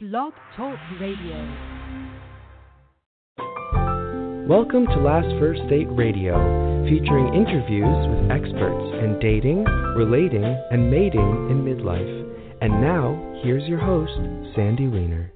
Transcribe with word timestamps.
Blog 0.00 0.32
Talk 0.56 0.78
Radio. 1.00 1.34
Welcome 4.46 4.86
to 4.86 4.96
Last 5.02 5.26
First 5.40 5.62
Date 5.68 5.88
Radio, 5.90 6.38
featuring 6.88 7.34
interviews 7.34 8.06
with 8.06 8.30
experts 8.30 8.94
in 9.02 9.18
dating, 9.20 9.64
relating, 9.96 10.44
and 10.44 10.88
mating 10.88 11.50
in 11.50 11.64
midlife. 11.64 12.60
And 12.60 12.80
now, 12.80 13.40
here's 13.42 13.66
your 13.68 13.80
host, 13.80 14.14
Sandy 14.54 14.86
Weiner. 14.86 15.32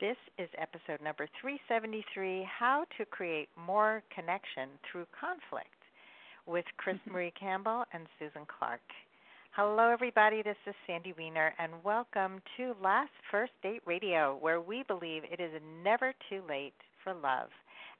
This 0.00 0.16
is 0.36 0.48
episode 0.58 1.00
number 1.00 1.28
373 1.40 2.44
How 2.58 2.86
to 2.98 3.04
Create 3.04 3.50
More 3.56 4.02
Connection 4.12 4.68
Through 4.90 5.06
Conflict 5.14 5.78
with 6.44 6.64
Chris 6.76 6.98
Marie 7.06 7.32
Campbell 7.38 7.84
and 7.92 8.08
Susan 8.18 8.42
Clark. 8.58 8.80
Hello, 9.60 9.90
everybody. 9.90 10.40
This 10.40 10.54
is 10.68 10.74
Sandy 10.86 11.12
Weiner, 11.18 11.52
and 11.58 11.82
welcome 11.82 12.40
to 12.56 12.76
Last 12.80 13.10
First 13.28 13.50
Date 13.60 13.82
Radio, 13.86 14.38
where 14.40 14.60
we 14.60 14.84
believe 14.86 15.24
it 15.24 15.40
is 15.40 15.50
never 15.82 16.14
too 16.30 16.42
late 16.48 16.76
for 17.02 17.12
love 17.12 17.48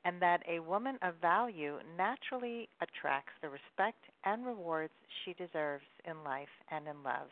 and 0.05 0.23
that 0.23 0.41
a 0.49 0.61
woman 0.61 0.99
of 1.03 1.15
value 1.21 1.79
naturally 1.97 2.69
attracts 2.81 3.33
the 3.43 3.49
respect 3.49 3.99
and 4.25 4.47
rewards 4.47 4.93
she 5.25 5.33
deserves 5.33 5.83
in 6.09 6.23
life 6.23 6.47
and 6.71 6.87
in 6.87 7.03
love. 7.03 7.27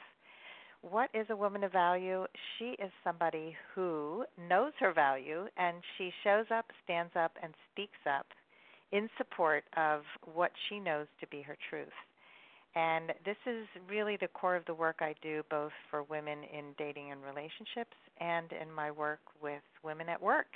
What 0.83 1.09
is 1.15 1.27
a 1.31 1.37
woman 1.37 1.63
of 1.63 1.71
value? 1.71 2.27
She 2.59 2.75
is 2.83 2.91
somebody 3.05 3.55
who 3.77 4.25
knows 4.49 4.73
her 4.81 4.93
value 4.93 5.47
and 5.57 5.77
she 5.97 6.11
shows 6.25 6.47
up, 6.53 6.67
stands 6.83 7.13
up, 7.15 7.31
and 7.41 7.55
speaks 7.71 8.03
up 8.11 8.27
in 8.91 9.09
support 9.19 9.63
of 9.77 10.03
what 10.35 10.51
she 10.69 10.81
knows 10.81 11.07
to 11.21 11.29
be 11.29 11.43
her 11.43 11.57
truth. 11.71 11.95
And 12.77 13.15
this 13.25 13.37
is 13.47 13.67
really 13.89 14.19
the 14.21 14.29
core 14.29 14.55
of 14.55 14.67
the 14.67 14.75
work 14.75 14.97
I 15.01 15.15
do, 15.23 15.43
both 15.51 15.73
for 15.91 16.03
women 16.03 16.41
in 16.45 16.75
dating 16.77 17.11
and 17.11 17.23
relationships 17.23 17.97
and 18.21 18.53
in 18.53 18.71
my 18.71 18.91
work 18.91 19.21
with 19.43 19.63
women 19.83 20.11
at 20.11 20.21
work 20.21 20.47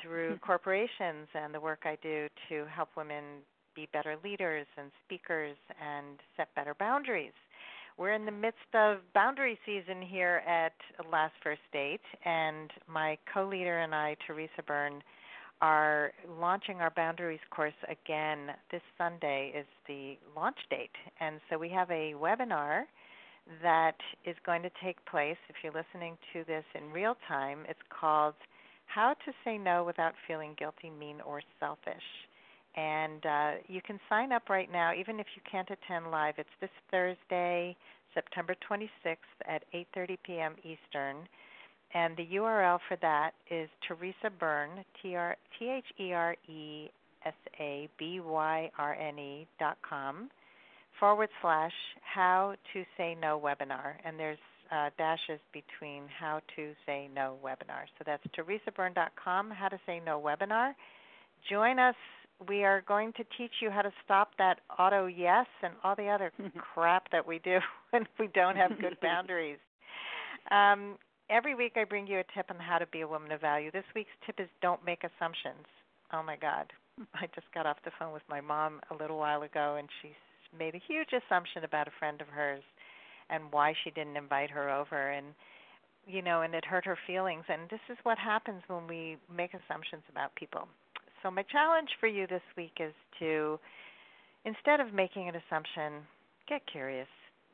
through 0.00 0.36
hmm. 0.36 0.46
corporations 0.46 1.26
and 1.34 1.52
the 1.52 1.60
work 1.60 1.80
I 1.84 1.98
do 2.02 2.28
to 2.48 2.64
help 2.72 2.90
women 2.96 3.42
be 3.74 3.88
better 3.92 4.16
leaders 4.22 4.66
and 4.78 4.92
speakers 5.04 5.56
and 5.84 6.18
set 6.36 6.54
better 6.54 6.74
boundaries. 6.78 7.32
We're 7.98 8.12
in 8.12 8.24
the 8.24 8.32
midst 8.32 8.72
of 8.72 8.98
boundary 9.12 9.58
season 9.66 10.00
here 10.00 10.42
at 10.46 10.72
Last 11.10 11.34
First 11.42 11.60
Date, 11.72 12.00
and 12.24 12.70
my 12.88 13.18
co 13.32 13.46
leader 13.46 13.80
and 13.80 13.94
I, 13.94 14.16
Teresa 14.26 14.62
Byrne, 14.66 15.02
are 15.60 16.12
launching 16.40 16.80
our 16.80 16.90
boundaries 16.90 17.40
course 17.50 17.72
again 17.84 18.54
this 18.70 18.82
Sunday 18.96 19.52
is 19.56 19.66
the 19.86 20.16
launch 20.34 20.56
date. 20.70 20.90
And 21.20 21.40
so 21.48 21.58
we 21.58 21.68
have 21.70 21.90
a 21.90 22.14
webinar 22.14 22.84
that 23.62 23.96
is 24.24 24.36
going 24.44 24.62
to 24.62 24.70
take 24.82 25.04
place 25.06 25.36
if 25.48 25.56
you're 25.62 25.72
listening 25.72 26.16
to 26.32 26.44
this 26.44 26.64
in 26.74 26.90
real 26.92 27.16
time. 27.28 27.60
It's 27.68 27.78
called 27.88 28.34
How 28.86 29.14
to 29.24 29.32
Say 29.44 29.58
No 29.58 29.84
Without 29.84 30.14
Feeling 30.26 30.54
Guilty, 30.58 30.90
Mean, 30.90 31.20
or 31.26 31.42
Selfish. 31.58 31.96
And 32.76 33.26
uh, 33.26 33.50
you 33.66 33.80
can 33.82 33.98
sign 34.08 34.32
up 34.32 34.48
right 34.48 34.70
now, 34.70 34.92
even 34.94 35.18
if 35.18 35.26
you 35.34 35.42
can't 35.50 35.68
attend 35.70 36.10
live. 36.10 36.34
It's 36.38 36.48
this 36.60 36.70
Thursday, 36.90 37.76
September 38.14 38.54
26th 38.70 39.16
at 39.46 39.64
8:30 39.74 40.18
p.m. 40.24 40.54
Eastern 40.62 41.28
and 41.94 42.16
the 42.16 42.26
URL 42.36 42.78
for 42.88 42.96
that 43.02 43.32
is 43.50 43.68
Teresa 43.86 44.30
Byrne, 44.38 44.84
T 45.02 45.16
H 45.16 45.84
E 45.98 46.12
R 46.12 46.36
E 46.48 46.90
S 47.24 47.34
A 47.58 47.88
B 47.98 48.20
Y 48.20 48.70
R 48.78 48.94
N 48.94 49.18
E 49.18 49.46
dot 49.58 49.78
com 49.88 50.30
forward 50.98 51.30
slash 51.40 51.72
how 52.02 52.54
to 52.72 52.84
say 52.96 53.16
no 53.20 53.40
webinar, 53.42 53.94
and 54.04 54.18
there's 54.18 54.38
uh, 54.70 54.90
dashes 54.98 55.40
between 55.52 56.04
how 56.18 56.40
to 56.56 56.72
say 56.86 57.08
no 57.14 57.36
webinar. 57.44 57.86
So 57.98 58.04
that's 58.06 58.22
teresabyrne.com, 58.38 59.50
how 59.50 59.68
to 59.68 59.78
say 59.86 60.00
no 60.04 60.20
webinar. 60.20 60.72
Join 61.48 61.78
us. 61.78 61.96
We 62.48 62.64
are 62.64 62.82
going 62.86 63.12
to 63.14 63.24
teach 63.36 63.50
you 63.60 63.70
how 63.70 63.82
to 63.82 63.92
stop 64.04 64.30
that 64.38 64.60
auto 64.78 65.06
yes 65.06 65.46
and 65.62 65.74
all 65.82 65.94
the 65.96 66.08
other 66.08 66.32
crap 66.74 67.10
that 67.10 67.26
we 67.26 67.40
do 67.40 67.58
when 67.90 68.06
we 68.18 68.28
don't 68.28 68.56
have 68.56 68.70
good 68.80 68.96
boundaries. 69.02 69.58
Um, 70.50 70.96
every 71.30 71.54
week 71.54 71.74
I 71.76 71.84
bring 71.84 72.06
you 72.06 72.18
a 72.18 72.24
tip 72.34 72.50
on 72.50 72.58
how 72.58 72.78
to 72.78 72.86
be 72.88 73.02
a 73.02 73.08
woman 73.08 73.30
of 73.32 73.40
value. 73.40 73.70
This 73.70 73.84
week's 73.94 74.10
tip 74.26 74.40
is 74.40 74.48
don't 74.60 74.84
make 74.84 75.04
assumptions. 75.04 75.64
Oh 76.12 76.22
my 76.22 76.36
God. 76.36 76.72
I 77.14 77.26
just 77.34 77.46
got 77.54 77.66
off 77.66 77.78
the 77.84 77.92
phone 77.98 78.12
with 78.12 78.26
my 78.28 78.40
mom 78.40 78.80
a 78.90 78.94
little 78.94 79.18
while 79.18 79.42
ago 79.42 79.76
and 79.78 79.88
she 80.02 80.10
made 80.58 80.74
a 80.74 80.82
huge 80.86 81.10
assumption 81.14 81.64
about 81.64 81.86
a 81.86 81.92
friend 81.98 82.20
of 82.20 82.26
hers 82.26 82.62
and 83.30 83.44
why 83.52 83.72
she 83.84 83.90
didn't 83.90 84.16
invite 84.16 84.50
her 84.50 84.68
over 84.68 85.12
and 85.12 85.26
you 86.06 86.20
know 86.20 86.42
and 86.42 86.54
it 86.54 86.64
hurt 86.64 86.84
her 86.84 86.98
feelings 87.06 87.44
and 87.48 87.70
this 87.70 87.80
is 87.88 87.96
what 88.02 88.18
happens 88.18 88.62
when 88.66 88.88
we 88.88 89.16
make 89.34 89.54
assumptions 89.54 90.02
about 90.10 90.34
people. 90.34 90.66
So 91.22 91.30
my 91.30 91.44
challenge 91.44 91.90
for 92.00 92.08
you 92.08 92.26
this 92.26 92.42
week 92.56 92.72
is 92.80 92.94
to 93.20 93.60
instead 94.44 94.80
of 94.80 94.92
making 94.92 95.28
an 95.28 95.34
assumption, 95.36 96.02
get 96.48 96.62
curious. 96.66 97.08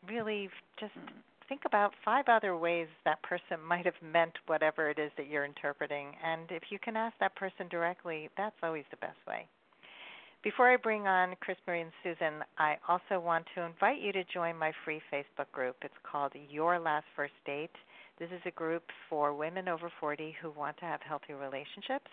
Really 0.09 0.49
just 0.81 0.95
mm. 0.95 1.11
Think 1.49 1.63
about 1.65 1.93
five 2.05 2.25
other 2.29 2.57
ways 2.57 2.89
that 3.05 3.23
person 3.23 3.59
might 3.67 3.85
have 3.85 4.01
meant 4.03 4.33
whatever 4.47 4.91
it 4.91 4.99
is 4.99 5.11
that 5.17 5.29
you're 5.29 5.45
interpreting. 5.45 6.09
And 6.25 6.51
if 6.51 6.65
you 6.71 6.79
can 6.79 6.97
ask 6.97 7.15
that 7.21 7.37
person 7.37 7.69
directly, 7.69 8.29
that's 8.37 8.57
always 8.63 8.85
the 8.91 8.97
best 8.99 9.19
way. 9.27 9.47
Before 10.43 10.71
I 10.71 10.77
bring 10.77 11.09
on 11.09 11.35
Chris 11.41 11.57
Marie 11.67 11.81
and 11.81 11.91
Susan, 12.05 12.45
I 12.59 12.77
also 12.89 13.19
want 13.19 13.47
to 13.55 13.63
invite 13.63 14.01
you 14.01 14.13
to 14.13 14.23
join 14.33 14.57
my 14.57 14.73
free 14.85 15.01
Facebook 15.13 15.51
group. 15.51 15.77
It's 15.83 15.95
called 16.09 16.33
Your 16.49 16.79
Last 16.79 17.07
First 17.17 17.35
Date. 17.45 17.75
This 18.19 18.31
is 18.31 18.41
a 18.47 18.53
group 18.53 18.85
for 19.11 19.35
women 19.35 19.69
over 19.69 19.91
40 19.99 20.37
who 20.41 20.51
want 20.51 20.77
to 20.79 20.85
have 20.85 21.01
healthy 21.03 21.33
relationships. 21.33 22.11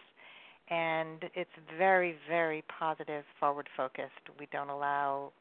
And 0.69 1.25
it's 1.35 1.51
very, 1.77 2.16
very 2.27 2.63
positive, 2.79 3.23
forward 3.39 3.67
focused. 3.77 4.23
We 4.39 4.47
don't 4.51 4.69
allow 4.69 5.31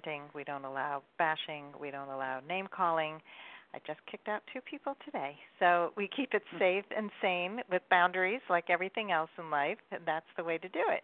ranting, 0.00 0.22
we 0.34 0.44
don't 0.44 0.64
allow 0.64 1.02
bashing, 1.18 1.66
we 1.80 1.90
don't 1.90 2.08
allow 2.08 2.40
name 2.48 2.66
calling. 2.74 3.20
I 3.74 3.78
just 3.86 4.00
kicked 4.10 4.28
out 4.28 4.42
two 4.52 4.60
people 4.60 4.96
today. 5.04 5.36
So 5.58 5.92
we 5.96 6.08
keep 6.14 6.34
it 6.34 6.42
hmm. 6.50 6.58
safe 6.58 6.84
and 6.96 7.10
sane 7.22 7.60
with 7.70 7.82
boundaries 7.90 8.40
like 8.48 8.64
everything 8.68 9.12
else 9.12 9.30
in 9.38 9.50
life, 9.50 9.78
and 9.92 10.02
that's 10.06 10.26
the 10.36 10.44
way 10.44 10.58
to 10.58 10.68
do 10.68 10.82
it. 10.88 11.02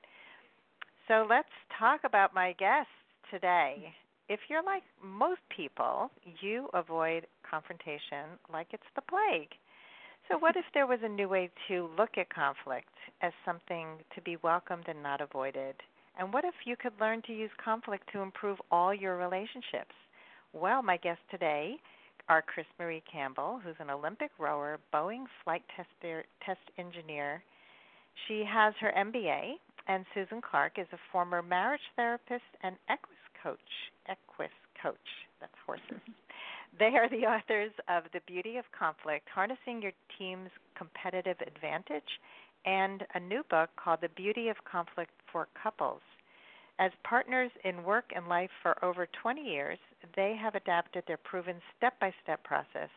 So 1.09 1.27
let's 1.29 1.49
talk 1.79 2.01
about 2.05 2.35
my 2.35 2.53
guests 2.59 2.91
today. 3.31 3.95
If 4.29 4.41
you're 4.49 4.65
like 4.65 4.83
most 5.03 5.41
people, 5.57 6.11
you 6.41 6.69
avoid 6.75 7.27
confrontation 7.49 8.35
like 8.53 8.67
it's 8.73 8.83
the 8.97 9.03
plague. 9.03 9.51
So, 10.29 10.37
what 10.37 10.57
if 10.57 10.65
there 10.75 10.89
was 10.89 10.99
a 11.05 11.09
new 11.09 11.29
way 11.29 11.49
to 11.69 11.89
look 11.97 12.19
at 12.19 12.29
conflict 12.35 12.91
as 13.23 13.33
something 13.45 13.87
to 14.17 14.21
be 14.23 14.37
welcomed 14.43 14.87
and 14.89 15.01
not 15.01 15.21
avoided? 15.21 15.77
And 16.19 16.33
what 16.33 16.45
if 16.45 16.55
you 16.65 16.77
could 16.77 16.93
learn 17.01 17.23
to 17.23 17.33
use 17.33 17.51
conflict 17.63 18.09
to 18.13 18.21
improve 18.21 18.59
all 18.71 18.95
your 18.95 19.17
relationships? 19.17 19.95
Well, 20.53 20.83
my 20.83 20.97
guests 20.97 21.23
today 21.31 21.77
are 22.29 22.43
Chris 22.43 22.67
Marie 22.79 23.03
Campbell, 23.11 23.61
who's 23.63 23.77
an 23.79 23.91
Olympic 23.91 24.31
rower, 24.39 24.79
Boeing 24.93 25.25
flight 25.45 25.63
tester, 25.77 26.25
test 26.45 26.61
engineer. 26.79 27.43
She 28.27 28.45
has 28.49 28.75
her 28.81 28.93
MBA, 28.97 29.55
and 29.89 30.05
Susan 30.15 30.41
Clark 30.41 30.79
is 30.79 30.89
a 30.93 30.99
former 31.13 31.43
marriage 31.43 31.81
therapist 31.95 32.51
and 32.63 32.77
equus 32.89 33.17
coach. 33.43 33.59
Equus 34.09 34.51
coach, 34.83 34.97
that's 35.41 35.53
horses. 35.65 36.01
They 36.79 36.97
are 36.97 37.09
the 37.09 37.27
authors 37.27 37.73
of 37.89 38.05
The 38.13 38.21
Beauty 38.27 38.57
of 38.57 38.65
Conflict 38.77 39.29
Harnessing 39.33 39.81
Your 39.83 39.93
Team's 40.19 40.51
Competitive 40.77 41.37
Advantage 41.41 42.21
and 42.65 43.07
a 43.15 43.21
new 43.21 43.43
book 43.51 43.71
called 43.77 44.01
The 44.01 44.09
Beauty 44.11 44.49
of 44.49 44.57
Conflict 44.71 45.13
for 45.31 45.49
Couples. 45.63 46.01
As 46.79 46.91
partners 47.05 47.51
in 47.65 47.85
work 47.85 48.13
and 48.15 48.29
life 48.29 48.51
for 48.63 48.83
over 48.85 49.07
20 49.23 49.41
years, 49.41 49.79
they 50.15 50.37
have 50.41 50.55
adapted 50.55 51.05
their 51.07 51.17
proven 51.17 51.57
step-by-step 51.77 52.43
process 52.45 52.91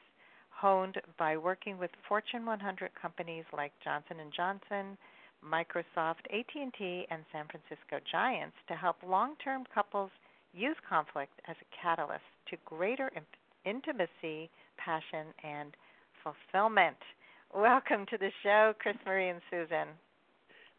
honed 0.49 1.01
by 1.17 1.37
working 1.37 1.77
with 1.77 1.91
Fortune 2.07 2.45
100 2.45 2.91
companies 3.01 3.45
like 3.55 3.71
Johnson 3.81 4.17
& 4.31 4.35
Johnson, 4.35 4.97
Microsoft, 5.41 6.27
AT&T, 6.33 7.07
and 7.09 7.23
San 7.31 7.45
Francisco 7.47 7.99
Giants 8.11 8.57
to 8.67 8.75
help 8.75 8.97
long-term 9.07 9.63
couples 9.73 10.11
use 10.53 10.75
conflict 10.87 11.39
as 11.47 11.55
a 11.61 11.81
catalyst 11.81 12.25
to 12.49 12.57
greater 12.65 13.09
intimacy, 13.63 14.49
passion, 14.77 15.27
and 15.43 15.77
fulfillment. 16.23 16.97
Welcome 17.55 18.05
to 18.11 18.17
the 18.17 18.29
show, 18.43 18.73
Chris 18.79 18.95
Marie 19.07 19.29
and 19.29 19.41
Susan. 19.49 19.87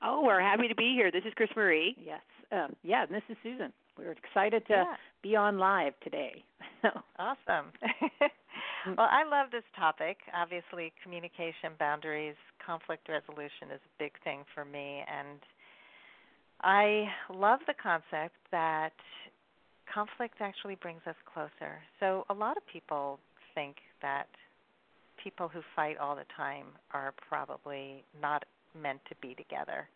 Oh, 0.02 0.22
we're 0.24 0.40
happy 0.40 0.68
to 0.68 0.74
be 0.74 0.94
here. 0.94 1.10
This 1.10 1.24
is 1.26 1.32
Chris 1.34 1.50
Marie. 1.56 1.96
Yes. 2.04 2.20
Um, 2.52 2.74
yeah, 2.82 3.04
and 3.04 3.14
this 3.14 3.22
is 3.28 3.36
Susan. 3.42 3.72
We're 3.96 4.12
excited 4.12 4.66
to 4.66 4.74
yeah. 4.74 4.94
be 5.22 5.36
on 5.36 5.58
live 5.58 5.92
today. 6.02 6.42
awesome. 7.18 7.70
well, 8.96 9.08
I 9.10 9.22
love 9.22 9.52
this 9.52 9.62
topic. 9.76 10.18
Obviously, 10.34 10.92
communication, 11.02 11.74
boundaries, 11.78 12.34
conflict 12.64 13.08
resolution 13.08 13.70
is 13.72 13.80
a 13.84 14.02
big 14.02 14.12
thing 14.24 14.42
for 14.52 14.64
me. 14.64 15.02
And 15.06 15.38
I 16.62 17.06
love 17.32 17.60
the 17.68 17.74
concept 17.80 18.34
that 18.50 18.94
conflict 19.92 20.36
actually 20.40 20.76
brings 20.76 21.02
us 21.06 21.16
closer. 21.32 21.78
So, 22.00 22.24
a 22.30 22.34
lot 22.34 22.56
of 22.56 22.66
people 22.66 23.20
think 23.54 23.76
that 24.02 24.28
people 25.22 25.48
who 25.48 25.60
fight 25.74 25.98
all 25.98 26.16
the 26.16 26.24
time 26.36 26.66
are 26.92 27.14
probably 27.28 28.04
not 28.20 28.44
meant 28.80 29.00
to 29.08 29.14
be 29.20 29.34
together. 29.34 29.88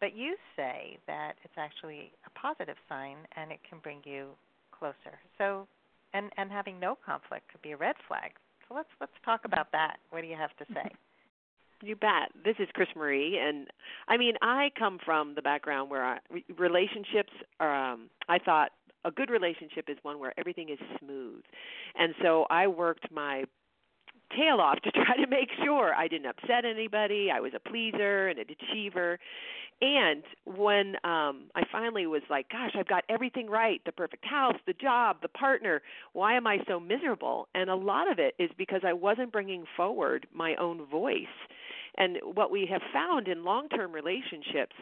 But 0.00 0.16
you 0.16 0.36
say 0.56 0.98
that 1.06 1.34
it's 1.44 1.54
actually 1.56 2.12
a 2.26 2.38
positive 2.38 2.76
sign 2.88 3.16
and 3.36 3.52
it 3.52 3.60
can 3.68 3.78
bring 3.82 4.00
you 4.04 4.30
closer. 4.76 5.18
So 5.38 5.66
and 6.14 6.30
and 6.36 6.50
having 6.50 6.78
no 6.78 6.96
conflict 7.04 7.50
could 7.50 7.62
be 7.62 7.72
a 7.72 7.76
red 7.76 7.96
flag. 8.08 8.32
So 8.68 8.74
let's 8.74 8.88
let's 9.00 9.12
talk 9.24 9.42
about 9.44 9.70
that. 9.72 9.96
What 10.10 10.22
do 10.22 10.26
you 10.26 10.36
have 10.36 10.56
to 10.58 10.64
say? 10.74 10.90
You 11.84 11.96
bet. 11.96 12.30
This 12.44 12.54
is 12.60 12.68
Chris 12.74 12.86
Marie, 12.94 13.40
and 13.44 13.66
I 14.06 14.16
mean, 14.16 14.34
I 14.40 14.70
come 14.78 15.00
from 15.04 15.34
the 15.34 15.42
background 15.42 15.90
where 15.90 16.04
I, 16.04 16.18
relationships. 16.56 17.32
Are, 17.58 17.92
um, 17.94 18.08
I 18.28 18.38
thought 18.38 18.70
a 19.04 19.10
good 19.10 19.30
relationship 19.30 19.86
is 19.88 19.96
one 20.02 20.20
where 20.20 20.32
everything 20.38 20.68
is 20.68 20.78
smooth, 21.00 21.42
and 21.96 22.14
so 22.22 22.46
I 22.50 22.68
worked 22.68 23.10
my 23.10 23.46
tail 24.36 24.58
off 24.60 24.80
to 24.82 24.90
try 24.92 25.16
to 25.16 25.26
make 25.26 25.48
sure 25.64 25.94
I 25.94 26.08
didn't 26.08 26.26
upset 26.26 26.64
anybody. 26.64 27.28
I 27.30 27.40
was 27.40 27.52
a 27.54 27.60
pleaser 27.60 28.28
and 28.28 28.38
an 28.38 28.46
achiever. 28.50 29.18
And 29.80 30.22
when 30.44 30.94
um 31.04 31.50
I 31.54 31.62
finally 31.70 32.06
was 32.06 32.22
like, 32.30 32.48
gosh, 32.50 32.72
I've 32.78 32.88
got 32.88 33.04
everything 33.08 33.50
right, 33.50 33.80
the 33.84 33.92
perfect 33.92 34.24
house, 34.24 34.56
the 34.66 34.74
job, 34.74 35.16
the 35.22 35.28
partner, 35.28 35.82
why 36.12 36.36
am 36.36 36.46
I 36.46 36.58
so 36.68 36.78
miserable? 36.78 37.48
And 37.54 37.68
a 37.68 37.74
lot 37.74 38.10
of 38.10 38.18
it 38.18 38.34
is 38.38 38.50
because 38.56 38.82
I 38.86 38.92
wasn't 38.92 39.32
bringing 39.32 39.64
forward 39.76 40.26
my 40.32 40.54
own 40.56 40.86
voice. 40.86 41.26
And 41.98 42.18
what 42.22 42.50
we 42.50 42.66
have 42.70 42.80
found 42.92 43.28
in 43.28 43.44
long-term 43.44 43.92
relationships, 43.92 44.74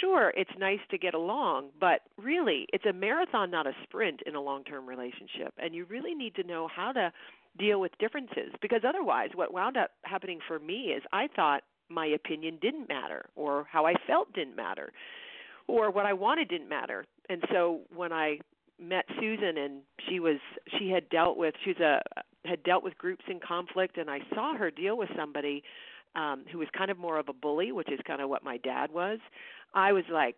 sure, 0.00 0.32
it's 0.36 0.50
nice 0.58 0.80
to 0.90 0.98
get 0.98 1.14
along, 1.14 1.70
but 1.80 2.02
really, 2.18 2.66
it's 2.72 2.84
a 2.84 2.92
marathon, 2.92 3.50
not 3.50 3.66
a 3.66 3.72
sprint 3.82 4.20
in 4.26 4.34
a 4.34 4.40
long-term 4.42 4.86
relationship. 4.86 5.54
And 5.56 5.74
you 5.74 5.86
really 5.86 6.14
need 6.14 6.34
to 6.34 6.42
know 6.42 6.68
how 6.68 6.92
to 6.92 7.12
deal 7.58 7.80
with 7.80 7.92
differences 7.98 8.52
because 8.62 8.82
otherwise 8.86 9.30
what 9.34 9.52
wound 9.52 9.76
up 9.76 9.90
happening 10.04 10.38
for 10.46 10.58
me 10.58 10.92
is 10.96 11.02
I 11.12 11.28
thought 11.34 11.62
my 11.88 12.06
opinion 12.06 12.58
didn't 12.62 12.88
matter 12.88 13.26
or 13.34 13.66
how 13.70 13.86
I 13.86 13.94
felt 14.06 14.32
didn't 14.32 14.56
matter 14.56 14.92
or 15.66 15.90
what 15.90 16.06
I 16.06 16.12
wanted 16.12 16.48
didn't 16.48 16.68
matter. 16.68 17.04
And 17.28 17.42
so 17.52 17.80
when 17.94 18.12
I 18.12 18.38
met 18.80 19.04
Susan 19.20 19.58
and 19.58 19.82
she 20.08 20.20
was 20.20 20.38
she 20.78 20.88
had 20.88 21.08
dealt 21.10 21.36
with 21.36 21.54
she's 21.64 21.78
a 21.78 22.00
had 22.44 22.62
dealt 22.62 22.82
with 22.82 22.96
groups 22.96 23.24
in 23.28 23.38
conflict 23.40 23.98
and 23.98 24.08
I 24.08 24.20
saw 24.34 24.56
her 24.56 24.70
deal 24.70 24.96
with 24.96 25.10
somebody 25.16 25.62
um 26.14 26.44
who 26.50 26.58
was 26.58 26.68
kind 26.76 26.90
of 26.90 26.98
more 26.98 27.18
of 27.18 27.28
a 27.28 27.32
bully, 27.32 27.72
which 27.72 27.90
is 27.90 28.00
kind 28.06 28.22
of 28.22 28.30
what 28.30 28.42
my 28.42 28.56
dad 28.58 28.90
was. 28.90 29.18
I 29.74 29.92
was 29.92 30.04
like 30.10 30.36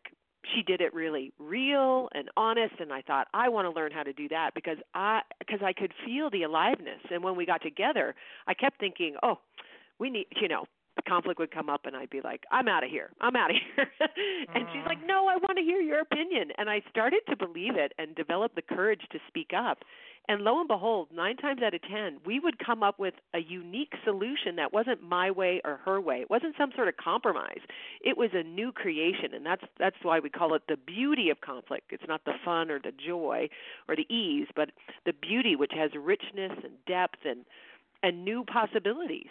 she 0.54 0.62
did 0.62 0.80
it 0.80 0.92
really 0.92 1.32
real 1.38 2.08
and 2.14 2.28
honest 2.36 2.74
and 2.80 2.92
I 2.92 3.02
thought 3.02 3.28
I 3.32 3.48
want 3.48 3.66
to 3.66 3.70
learn 3.70 3.92
how 3.92 4.02
to 4.02 4.12
do 4.12 4.28
that 4.28 4.54
because 4.54 4.78
I 4.94 5.20
because 5.38 5.60
I 5.62 5.72
could 5.72 5.92
feel 6.04 6.30
the 6.30 6.42
aliveness. 6.42 7.00
And 7.10 7.22
when 7.22 7.36
we 7.36 7.46
got 7.46 7.62
together 7.62 8.14
I 8.46 8.54
kept 8.54 8.80
thinking 8.80 9.16
oh 9.22 9.38
we 9.98 10.10
need 10.10 10.26
you 10.40 10.48
know 10.48 10.64
conflict 11.06 11.38
would 11.38 11.50
come 11.50 11.68
up 11.68 11.86
and 11.86 11.96
I'd 11.96 12.10
be 12.10 12.20
like, 12.20 12.44
I'm 12.50 12.68
out 12.68 12.84
of 12.84 12.90
here. 12.90 13.10
I'm 13.20 13.36
out 13.36 13.50
of 13.50 13.56
here. 13.56 13.86
and 14.54 14.66
she's 14.72 14.86
like, 14.86 14.98
mm. 14.98 15.06
No, 15.06 15.26
I 15.26 15.36
want 15.36 15.58
to 15.58 15.64
hear 15.64 15.80
your 15.80 16.00
opinion. 16.00 16.50
And 16.58 16.70
I 16.70 16.82
started 16.90 17.20
to 17.28 17.36
believe 17.36 17.76
it 17.76 17.92
and 17.98 18.14
develop 18.14 18.54
the 18.54 18.62
courage 18.62 19.02
to 19.12 19.18
speak 19.28 19.50
up. 19.56 19.78
And 20.28 20.42
lo 20.42 20.60
and 20.60 20.68
behold, 20.68 21.08
nine 21.12 21.36
times 21.36 21.62
out 21.62 21.74
of 21.74 21.82
ten, 21.82 22.18
we 22.24 22.38
would 22.38 22.64
come 22.64 22.82
up 22.82 22.98
with 22.98 23.14
a 23.34 23.40
unique 23.40 23.92
solution 24.04 24.54
that 24.56 24.72
wasn't 24.72 25.02
my 25.02 25.32
way 25.32 25.60
or 25.64 25.80
her 25.84 26.00
way. 26.00 26.18
It 26.18 26.30
wasn't 26.30 26.54
some 26.56 26.70
sort 26.76 26.86
of 26.86 26.96
compromise. 26.96 27.58
It 28.02 28.16
was 28.16 28.30
a 28.32 28.44
new 28.44 28.70
creation, 28.70 29.34
and 29.34 29.44
that's 29.44 29.64
that's 29.80 29.96
why 30.02 30.20
we 30.20 30.30
call 30.30 30.54
it 30.54 30.62
the 30.68 30.76
beauty 30.76 31.30
of 31.30 31.40
conflict. 31.40 31.90
It's 31.90 32.06
not 32.06 32.24
the 32.24 32.34
fun 32.44 32.70
or 32.70 32.78
the 32.78 32.92
joy 32.92 33.48
or 33.88 33.96
the 33.96 34.06
ease, 34.14 34.46
but 34.54 34.70
the 35.04 35.12
beauty 35.12 35.56
which 35.56 35.72
has 35.74 35.90
richness 35.96 36.52
and 36.62 36.74
depth 36.86 37.18
and 37.24 37.44
and 38.04 38.24
new 38.24 38.44
possibilities. 38.44 39.30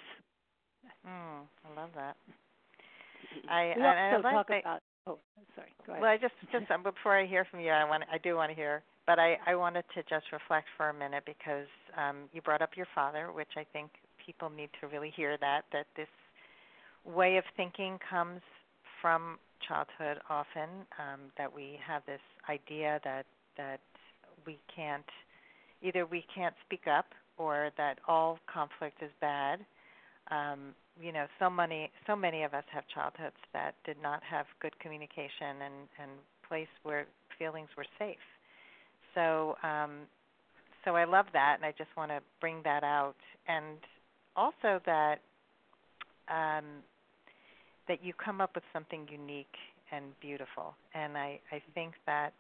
Mm, 1.08 1.46
I 1.66 1.82
love 1.82 1.90
that. 1.96 2.16
I 3.50 3.74
we 3.76 3.82
I, 3.82 4.14
also 4.16 4.28
I 4.28 4.32
talk 4.32 4.50
like 4.50 4.64
about. 4.64 4.82
Oh, 5.08 5.18
sorry. 5.56 5.70
Go 5.86 5.94
ahead. 5.94 6.02
Well, 6.02 6.12
I 6.12 6.18
just 6.18 6.34
just 6.52 6.70
um, 6.72 6.84
before 6.84 7.18
I 7.18 7.26
hear 7.26 7.46
from 7.50 7.60
you, 7.60 7.72
I 7.72 7.84
want 7.88 8.04
I 8.12 8.18
do 8.18 8.36
want 8.36 8.52
to 8.52 8.56
hear, 8.56 8.84
but 9.08 9.20
I 9.20 9.38
I 9.46 9.56
wanted 9.56 9.86
to 9.96 10.04
just 10.04 10.32
reflect 10.32 10.68
for 10.78 10.90
a 10.90 10.94
minute 10.94 11.24
because 11.26 11.68
um 11.98 12.30
you 12.34 12.42
brought 12.42 12.62
up 12.62 12.72
your 12.76 12.88
father, 12.94 13.32
which 13.32 13.56
I 13.58 13.66
think 13.74 13.90
people 14.24 14.50
need 14.50 14.70
to 14.82 14.88
really 14.88 15.12
hear 15.16 15.38
that 15.42 15.62
that 15.74 15.88
this 15.96 16.08
way 17.06 17.38
of 17.38 17.44
thinking 17.58 17.98
comes 18.08 18.42
from 19.02 19.40
childhood 19.68 20.22
often 20.30 20.86
um 21.00 21.20
that 21.38 21.52
we 21.52 21.80
have 21.86 22.04
this 22.06 22.22
idea 22.50 23.00
that 23.04 23.26
that 23.58 23.80
we 24.46 24.58
can't 24.74 25.06
either 25.82 26.06
we 26.06 26.24
can't 26.34 26.56
speak 26.66 26.88
up 26.88 27.06
or 27.38 27.72
that 27.78 28.00
all 28.08 28.40
conflict 28.52 29.02
is 29.02 29.12
bad 29.20 29.60
um, 30.32 30.74
you 31.02 31.12
know, 31.12 31.26
so 31.40 31.50
many 31.50 31.92
so 32.08 32.16
many 32.16 32.44
of 32.44 32.54
us 32.54 32.64
have 32.74 32.84
childhoods 32.94 33.36
that 33.54 33.76
did 33.86 33.98
not 34.02 34.22
have 34.24 34.46
good 34.62 34.78
communication 34.80 35.62
and 35.64 35.88
and 36.02 36.12
place 36.48 36.72
where 36.84 37.06
feelings 37.38 37.70
were 37.78 37.86
safe. 38.00 38.18
So 39.14 39.56
um, 39.64 40.08
so 40.86 40.96
I 40.96 41.06
love 41.06 41.26
that, 41.34 41.56
and 41.58 41.66
I 41.66 41.74
just 41.78 41.90
want 41.96 42.12
to 42.12 42.20
bring 42.40 42.62
that 42.64 42.84
out, 42.84 43.16
and 43.48 43.78
also 44.36 44.80
that 44.86 45.20
um, 46.28 46.66
that 47.88 48.04
you 48.04 48.14
come 48.14 48.42
up 48.42 48.52
with 48.56 48.64
something 48.74 49.08
unique 49.12 49.56
and 49.92 50.06
beautiful, 50.22 50.76
and 50.94 51.18
I 51.18 51.40
I 51.52 51.62
think 51.74 51.94
that 52.06 52.34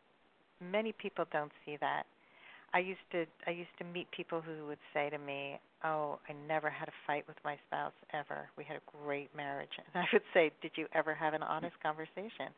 many 0.62 0.94
people 0.94 1.26
don't 1.32 1.52
see 1.66 1.78
that. 1.82 2.04
I 2.74 2.80
used 2.80 3.04
to 3.12 3.26
I 3.48 3.52
used 3.52 3.76
to 3.80 3.84
meet 3.84 4.10
people 4.12 4.42
who 4.42 4.68
would 4.68 4.80
say 4.94 5.10
to 5.10 5.18
me, 5.18 5.60
"Oh, 5.84 6.20
I 6.30 6.34
never 6.48 6.70
had 6.70 6.88
a 6.88 6.94
fight 7.06 7.28
with 7.28 7.38
my 7.44 7.58
spouse 7.68 7.94
ever. 8.14 8.50
We 8.58 8.64
had 8.64 8.78
a 8.78 8.98
great 9.04 9.36
marriage." 9.36 9.72
And 9.78 10.04
I 10.04 10.08
would 10.14 10.24
say, 10.34 10.52
"Did 10.62 10.72
you 10.76 10.88
ever 10.94 11.14
have 11.14 11.34
an 11.34 11.44
honest 11.44 11.76
conversation?" 11.82 12.50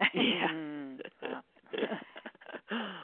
Yeah. 0.14 0.96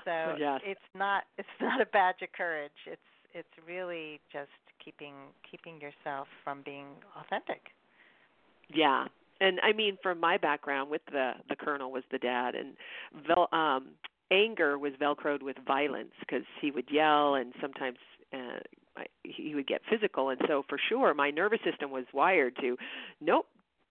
so 0.04 0.34
yes. 0.38 0.60
it's 0.64 0.80
not 0.94 1.24
it's 1.36 1.48
not 1.60 1.80
a 1.80 1.86
badge 1.86 2.22
of 2.22 2.32
courage. 2.32 2.72
It's 2.86 3.00
it's 3.34 3.68
really 3.68 4.18
just 4.32 4.48
keeping 4.82 5.14
keeping 5.48 5.80
yourself 5.80 6.26
from 6.42 6.62
being 6.64 6.86
authentic. 7.20 7.60
Yeah. 8.72 9.04
And 9.40 9.60
I 9.60 9.72
mean, 9.74 9.98
from 10.02 10.18
my 10.18 10.38
background 10.38 10.90
with 10.90 11.02
the 11.12 11.32
the 11.48 11.56
colonel 11.56 11.92
was 11.92 12.02
the 12.10 12.18
dad, 12.18 12.54
and 12.54 12.76
um, 13.52 13.88
anger 14.30 14.78
was 14.78 14.92
velcroed 15.00 15.42
with 15.42 15.56
violence 15.66 16.12
because 16.20 16.44
he 16.60 16.70
would 16.70 16.90
yell 16.90 17.34
and 17.34 17.52
sometimes 17.60 17.98
uh, 18.32 18.60
he 19.22 19.54
would 19.54 19.66
get 19.66 19.82
physical. 19.88 20.30
And 20.30 20.40
so 20.46 20.64
for 20.68 20.78
sure 20.88 21.14
my 21.14 21.30
nervous 21.30 21.60
system 21.64 21.90
was 21.90 22.04
wired 22.12 22.56
to 22.60 22.76
nope 23.20 23.46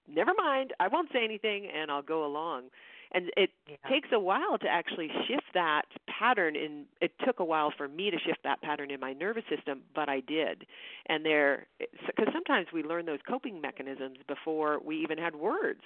never 0.07 0.31
mind. 0.37 0.73
I 0.79 0.87
won't 0.87 1.09
say 1.11 1.23
anything 1.23 1.67
and 1.73 1.89
i'll 1.91 2.01
go 2.01 2.25
along. 2.25 2.65
And 3.11 3.31
it 3.37 3.51
Yeah. 3.67 3.77
takes 3.89 4.09
a 4.11 4.19
while 4.19 4.57
to 4.57 4.67
actually 4.67 5.09
shift 5.27 5.53
that 5.53 5.83
pattern 6.07 6.55
in 6.55 6.85
it 7.01 7.11
took 7.25 7.39
a 7.39 7.45
while 7.45 7.71
for 7.75 7.87
me 7.87 8.11
to 8.11 8.17
shift 8.19 8.39
that 8.43 8.61
pattern 8.61 8.91
in 8.91 8.99
my 8.99 9.13
nervous 9.13 9.43
system 9.49 9.83
but 9.93 10.09
i 10.09 10.19
did. 10.19 10.65
And 11.07 11.25
there 11.25 11.67
because 12.07 12.27
sometimes 12.33 12.67
we 12.73 12.83
learn 12.83 13.05
those 13.05 13.19
coping 13.27 13.61
mechanisms 13.61 14.17
before 14.27 14.79
we 14.83 14.97
even 14.97 15.17
had 15.17 15.35
words. 15.35 15.81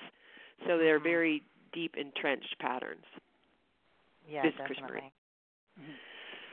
So 0.67 0.77
they're 0.77 0.99
Mhm. 0.99 1.03
very 1.03 1.43
deep 1.71 1.95
entrenched 1.97 2.57
patterns 2.59 3.05
Yeah, 4.29 4.43
This 4.43 4.53
is 4.53 4.59
Chris 4.65 4.77
definitely. 4.79 5.11
Marie. 5.77 5.95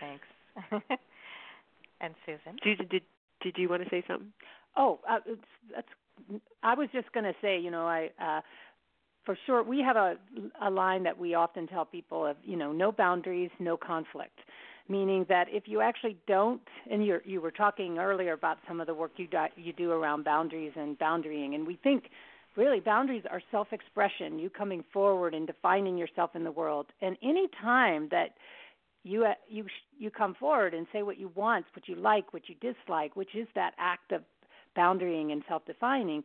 Thanks. 0.00 0.26
and 2.00 2.14
Susan. 2.24 2.56
Susan, 2.62 2.86
did 2.88 3.02
did 3.42 3.56
you 3.58 3.68
want 3.68 3.82
to 3.82 3.90
say 3.90 4.02
something? 4.08 4.32
Oh, 4.76 5.00
uh, 5.08 5.18
it's, 5.26 5.40
that's. 5.74 5.88
I 6.62 6.74
was 6.74 6.88
just 6.92 7.12
going 7.12 7.24
to 7.24 7.34
say, 7.42 7.58
you 7.58 7.70
know, 7.70 7.86
I 7.86 8.10
uh, 8.20 8.40
for 9.24 9.36
sure 9.46 9.62
we 9.62 9.80
have 9.80 9.96
a 9.96 10.16
a 10.62 10.70
line 10.70 11.02
that 11.02 11.18
we 11.18 11.34
often 11.34 11.66
tell 11.66 11.84
people 11.84 12.24
of, 12.24 12.36
you 12.42 12.56
know, 12.56 12.72
no 12.72 12.92
boundaries, 12.92 13.50
no 13.58 13.76
conflict. 13.76 14.38
Meaning 14.88 15.26
that 15.28 15.48
if 15.50 15.64
you 15.66 15.80
actually 15.80 16.16
don't, 16.28 16.62
and 16.90 17.04
you 17.04 17.18
you 17.24 17.40
were 17.40 17.50
talking 17.50 17.98
earlier 17.98 18.32
about 18.32 18.58
some 18.68 18.80
of 18.80 18.86
the 18.86 18.94
work 18.94 19.10
you 19.16 19.26
do, 19.26 19.38
you 19.56 19.72
do 19.72 19.90
around 19.90 20.24
boundaries 20.24 20.72
and 20.76 20.96
boundarying, 20.98 21.54
and 21.56 21.66
we 21.66 21.76
think 21.82 22.04
really 22.56 22.80
boundaries 22.80 23.24
are 23.30 23.42
self-expression, 23.50 24.38
you 24.38 24.50
coming 24.50 24.84
forward 24.92 25.34
and 25.34 25.46
defining 25.46 25.96
yourself 25.96 26.30
in 26.34 26.44
the 26.44 26.50
world. 26.50 26.86
And 27.00 27.16
any 27.22 27.48
time 27.62 28.08
that 28.10 28.34
you 29.04 29.24
uh, 29.24 29.34
you 29.48 29.66
you 29.98 30.10
come 30.10 30.34
forward 30.34 30.74
and 30.74 30.86
say 30.92 31.02
what 31.02 31.18
you 31.18 31.30
want, 31.34 31.66
what 31.74 31.88
you 31.88 31.94
like, 31.94 32.32
what 32.32 32.48
you 32.48 32.54
dislike, 32.60 33.14
which 33.14 33.34
is 33.34 33.46
that 33.54 33.72
act 33.78 34.12
of 34.12 34.22
boundarying 34.76 35.32
and 35.32 35.42
self-defining, 35.48 36.22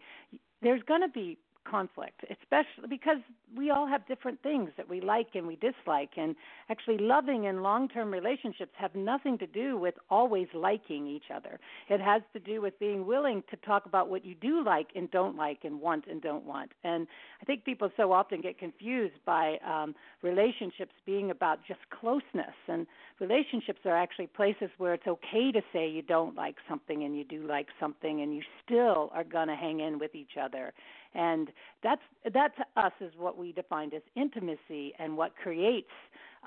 there's 0.61 0.81
going 0.83 1.01
to 1.01 1.07
be 1.07 1.37
conflict, 1.69 2.23
especially 2.29 2.87
because 2.89 3.17
we 3.55 3.69
all 3.69 3.87
have 3.87 4.07
different 4.07 4.41
things 4.41 4.69
that 4.77 4.89
we 4.89 5.01
like 5.01 5.29
and 5.33 5.45
we 5.45 5.57
dislike. 5.57 6.11
And 6.17 6.35
actually, 6.69 6.97
loving 6.97 7.47
and 7.47 7.63
long 7.63 7.87
term 7.87 8.11
relationships 8.11 8.71
have 8.77 8.95
nothing 8.95 9.37
to 9.39 9.47
do 9.47 9.77
with 9.77 9.95
always 10.09 10.47
liking 10.53 11.07
each 11.07 11.31
other. 11.33 11.59
It 11.89 12.01
has 12.01 12.21
to 12.33 12.39
do 12.39 12.61
with 12.61 12.77
being 12.79 13.05
willing 13.05 13.43
to 13.49 13.57
talk 13.57 13.85
about 13.85 14.09
what 14.09 14.25
you 14.25 14.35
do 14.35 14.63
like 14.63 14.87
and 14.95 15.09
don't 15.11 15.35
like 15.35 15.59
and 15.63 15.79
want 15.81 16.05
and 16.07 16.21
don't 16.21 16.45
want. 16.45 16.71
And 16.83 17.07
I 17.41 17.45
think 17.45 17.65
people 17.65 17.91
so 17.97 18.11
often 18.11 18.41
get 18.41 18.57
confused 18.57 19.15
by 19.25 19.57
um, 19.65 19.95
relationships 20.21 20.93
being 21.05 21.31
about 21.31 21.59
just 21.67 21.81
closeness. 21.99 22.55
And 22.67 22.87
relationships 23.19 23.79
are 23.85 23.95
actually 23.95 24.27
places 24.27 24.69
where 24.77 24.93
it's 24.93 25.07
okay 25.07 25.51
to 25.51 25.61
say 25.73 25.89
you 25.89 26.01
don't 26.01 26.35
like 26.35 26.55
something 26.69 27.03
and 27.03 27.17
you 27.17 27.23
do 27.23 27.45
like 27.47 27.67
something, 27.79 28.21
and 28.21 28.35
you 28.35 28.41
still 28.63 29.09
are 29.13 29.23
going 29.23 29.47
to 29.47 29.55
hang 29.55 29.79
in 29.79 29.99
with 29.99 30.15
each 30.15 30.37
other 30.41 30.73
and 31.13 31.49
that's 31.83 32.01
that 32.33 32.55
to 32.57 32.81
us 32.81 32.93
is 33.01 33.11
what 33.17 33.37
we 33.37 33.51
defined 33.51 33.93
as 33.93 34.01
intimacy 34.15 34.93
and 34.99 35.17
what 35.17 35.35
creates 35.35 35.91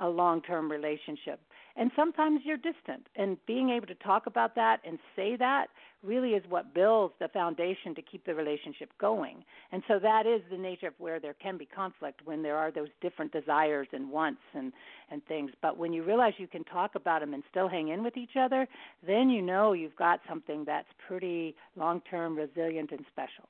a 0.01 0.09
long-term 0.09 0.71
relationship. 0.71 1.41
And 1.77 1.91
sometimes 1.95 2.41
you're 2.45 2.57
distant 2.57 3.07
and 3.17 3.37
being 3.47 3.71
able 3.71 3.87
to 3.87 3.95
talk 3.97 4.27
about 4.27 4.55
that 4.57 4.79
and 4.85 4.99
say 5.15 5.37
that 5.37 5.67
really 6.03 6.31
is 6.31 6.43
what 6.49 6.75
builds 6.75 7.15
the 7.21 7.29
foundation 7.29 7.95
to 7.95 8.03
keep 8.03 8.25
the 8.27 8.35
relationship 8.35 8.91
going. 9.01 9.45
And 9.73 9.83
so 9.89 9.99
that 10.01 10.27
is 10.27 10.41
the 10.51 10.57
nature 10.57 10.89
of 10.89 10.95
where 10.99 11.21
there 11.21 11.35
can 11.35 11.57
be 11.57 11.67
conflict 11.67 12.21
when 12.25 12.43
there 12.43 12.57
are 12.57 12.71
those 12.71 12.89
different 13.01 13.33
desires 13.33 13.89
and 13.93 14.11
wants 14.11 14.41
and 14.55 14.73
and 15.11 15.25
things. 15.27 15.51
But 15.63 15.77
when 15.77 15.93
you 15.93 16.03
realize 16.03 16.35
you 16.39 16.49
can 16.49 16.65
talk 16.65 16.95
about 16.95 17.21
them 17.21 17.35
and 17.35 17.43
still 17.51 17.69
hang 17.69 17.89
in 17.89 18.03
with 18.03 18.17
each 18.17 18.37
other 18.39 18.67
then 19.07 19.31
you 19.31 19.43
know 19.43 19.73
you've 19.73 19.97
got 19.97 20.21
something 20.29 20.65
that's 20.65 20.89
pretty 21.07 21.55
long 21.77 22.01
term 22.11 22.37
resilient 22.37 22.91
and 22.91 23.05
special 23.13 23.49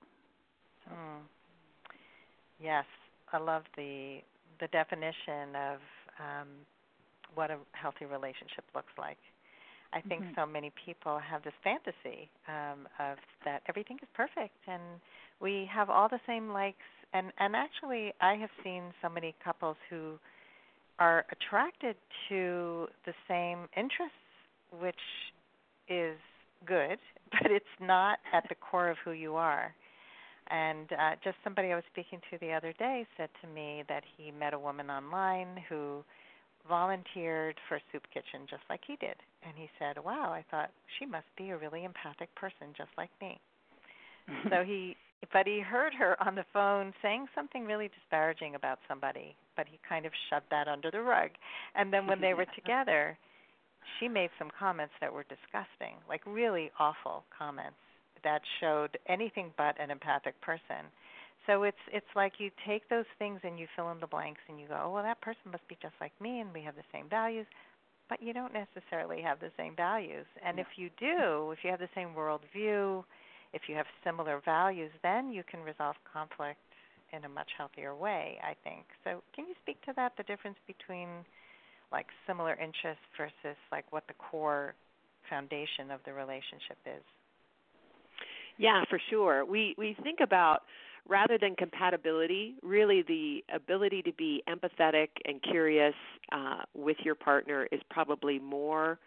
Mm. 0.91 1.21
Yes, 2.61 2.85
I 3.33 3.39
love 3.39 3.63
the 3.77 4.19
the 4.61 4.69
definition 4.69 5.57
of 5.57 5.79
um, 6.21 6.49
what 7.35 7.51
a 7.51 7.59
healthy 7.73 8.05
relationship 8.05 8.65
looks 8.75 8.93
like. 8.97 9.19
I 9.93 10.01
think 10.01 10.23
mm-hmm. 10.23 10.41
so 10.41 10.47
many 10.47 10.73
people 10.85 11.19
have 11.19 11.45
this 11.45 11.55
fantasy 11.63 12.29
um, 12.49 12.89
of 12.99 13.19
that 13.45 13.63
everything 13.69 13.99
is 14.03 14.09
perfect 14.15 14.57
and 14.67 14.83
we 15.41 15.69
have 15.73 15.89
all 15.89 16.09
the 16.09 16.21
same 16.27 16.51
likes 16.51 16.89
and 17.13 17.33
and 17.39 17.55
actually 17.55 18.13
I 18.21 18.35
have 18.35 18.51
seen 18.65 18.83
so 19.01 19.09
many 19.09 19.35
couples 19.43 19.77
who 19.89 20.19
are 20.99 21.25
attracted 21.31 21.97
to 22.29 22.89
the 23.07 23.15
same 23.29 23.69
interests 23.77 24.19
which 24.81 25.05
is 25.89 26.17
good 26.67 26.99
but 27.31 27.53
it's 27.53 27.77
not 27.81 28.19
at 28.33 28.49
the 28.49 28.57
core 28.57 28.89
of 28.89 28.97
who 29.05 29.13
you 29.13 29.37
are 29.37 29.75
and 30.51 30.93
uh, 30.93 31.17
just 31.23 31.37
somebody 31.43 31.73
I 31.73 31.77
was 31.77 31.85
speaking 31.93 32.21
to 32.31 32.39
the 32.39 32.53
other 32.53 32.73
day 32.79 33.07
said 33.17 33.31
to 33.43 33.49
me 33.49 33.85
that 33.89 34.03
he 34.17 34.31
met 34.31 34.55
a 34.55 34.59
woman 34.59 34.91
online 34.91 35.63
who 35.69 36.05
volunteered 36.69 37.57
for 37.69 37.81
soup 37.93 38.03
kitchen 38.13 38.47
just 38.49 38.63
like 38.69 38.81
he 38.87 38.97
did. 38.97 39.17
And 39.45 39.55
he 39.57 39.69
said, 39.79 40.03
Wow, 40.03 40.33
I 40.33 40.45
thought 40.51 40.71
she 40.99 41.07
must 41.07 41.27
be 41.37 41.51
a 41.51 41.57
really 41.57 41.85
empathic 41.85 42.35
person 42.35 42.73
just 42.77 42.91
like 42.97 43.11
me. 43.21 43.39
so 44.51 44.65
he 44.65 44.97
but 45.33 45.47
he 45.47 45.61
heard 45.61 45.95
her 45.95 46.23
on 46.23 46.35
the 46.35 46.45
phone 46.53 46.93
saying 47.01 47.27
something 47.35 47.65
really 47.65 47.89
disparaging 47.89 48.57
about 48.57 48.79
somebody, 48.87 49.35
but 49.57 49.67
he 49.71 49.79
kind 49.89 50.05
of 50.05 50.13
shoved 50.29 50.45
that 50.51 50.69
under 50.69 50.91
the 50.91 51.01
rug. 51.01 51.31
And 51.75 51.91
then 51.91 52.07
when 52.07 52.21
they 52.21 52.35
were 52.35 52.45
together, 52.55 53.17
she 53.99 54.07
made 54.07 54.29
some 54.39 54.51
comments 54.59 54.93
that 55.01 55.13
were 55.13 55.25
disgusting, 55.25 55.97
like 56.09 56.21
really 56.27 56.71
awful 56.79 57.25
comments 57.37 57.77
that 58.25 58.43
showed 58.61 58.99
anything 59.07 59.53
but 59.57 59.81
an 59.81 59.91
empathic 59.91 60.41
person. 60.41 60.91
So 61.47 61.63
it's 61.65 61.85
it's 61.93 62.07
like 62.17 62.35
you 62.39 62.51
take 62.67 62.89
those 62.89 63.05
things 63.19 63.41
and 63.45 63.59
you 63.59 63.67
fill 63.77 63.91
in 63.93 64.01
the 64.01 64.07
blanks 64.07 64.41
and 64.49 64.59
you 64.59 64.67
go, 64.67 64.81
oh, 64.83 64.91
well, 64.93 65.03
that 65.03 65.21
person 65.21 65.53
must 65.53 65.67
be 65.69 65.77
just 65.81 65.95
like 66.01 66.13
me 66.21 66.41
and 66.41 66.53
we 66.53 66.63
have 66.63 66.75
the 66.75 66.89
same 66.93 67.09
values, 67.09 67.47
but 68.09 68.23
you 68.23 68.33
don't 68.33 68.53
necessarily 68.53 69.21
have 69.21 69.41
the 69.41 69.51
same 69.57 69.77
values. 69.77 70.27
And 70.45 70.59
if 70.59 70.67
you 70.77 70.89
do, 70.99 71.53
if 71.53 71.59
you 71.63 71.71
have 71.71 71.81
the 71.81 71.95
same 71.95 72.09
worldview, 72.17 73.05
if 73.53 73.63
you 73.69 73.75
have 73.77 73.87
similar 74.03 74.41
values, 74.45 74.91
then 75.03 75.31
you 75.31 75.43
can 75.49 75.61
resolve 75.61 75.97
conflict 76.11 76.59
in 77.13 77.25
a 77.25 77.29
much 77.29 77.51
healthier 77.57 77.95
way. 77.95 78.39
I 78.43 78.55
think. 78.65 78.85
So 79.05 79.23
can 79.35 79.47
you 79.47 79.55
speak 79.63 79.81
to 79.83 79.93
that? 79.97 80.13
The 80.17 80.25
difference 80.25 80.59
between 80.67 81.09
like 81.93 82.07
similar 82.27 82.55
interests 82.55 83.05
versus 83.17 83.59
like 83.71 83.85
what 83.93 84.05
the 84.09 84.15
core 84.15 84.75
foundation 85.29 85.91
of 85.91 86.01
the 86.07 86.13
relationship 86.13 86.79
is. 86.87 87.05
Yeah, 88.57 88.85
for 88.89 89.01
sure. 89.11 89.45
We 89.45 89.75
we 89.79 89.97
think 90.03 90.21
about 90.23 90.63
rather 91.09 91.37
than 91.39 91.55
compatibility, 91.57 92.55
really 92.63 93.03
the 93.03 93.45
ability 93.55 94.03
to 94.03 94.13
be 94.13 94.43
empathetic 94.49 95.09
and 95.27 95.43
curious 95.43 95.95
uh, 96.33 96.63
with 96.75 96.97
your 97.05 97.15
partner 97.15 97.69
is 97.73 97.81
probably 97.91 98.39
more 98.39 98.99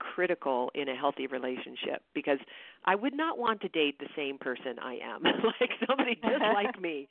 critical 0.00 0.70
in 0.74 0.88
a 0.88 0.96
healthy 0.96 1.26
relationship 1.28 2.02
because 2.14 2.38
I 2.84 2.96
would 2.96 3.14
not 3.14 3.38
want 3.38 3.60
to 3.60 3.68
date 3.68 3.98
the 4.00 4.08
same 4.16 4.38
person 4.38 4.78
I 4.82 4.98
am, 5.02 5.22
like 5.60 5.70
somebody 5.86 6.16
just 6.16 6.42
like 6.54 6.80
me. 6.80 7.08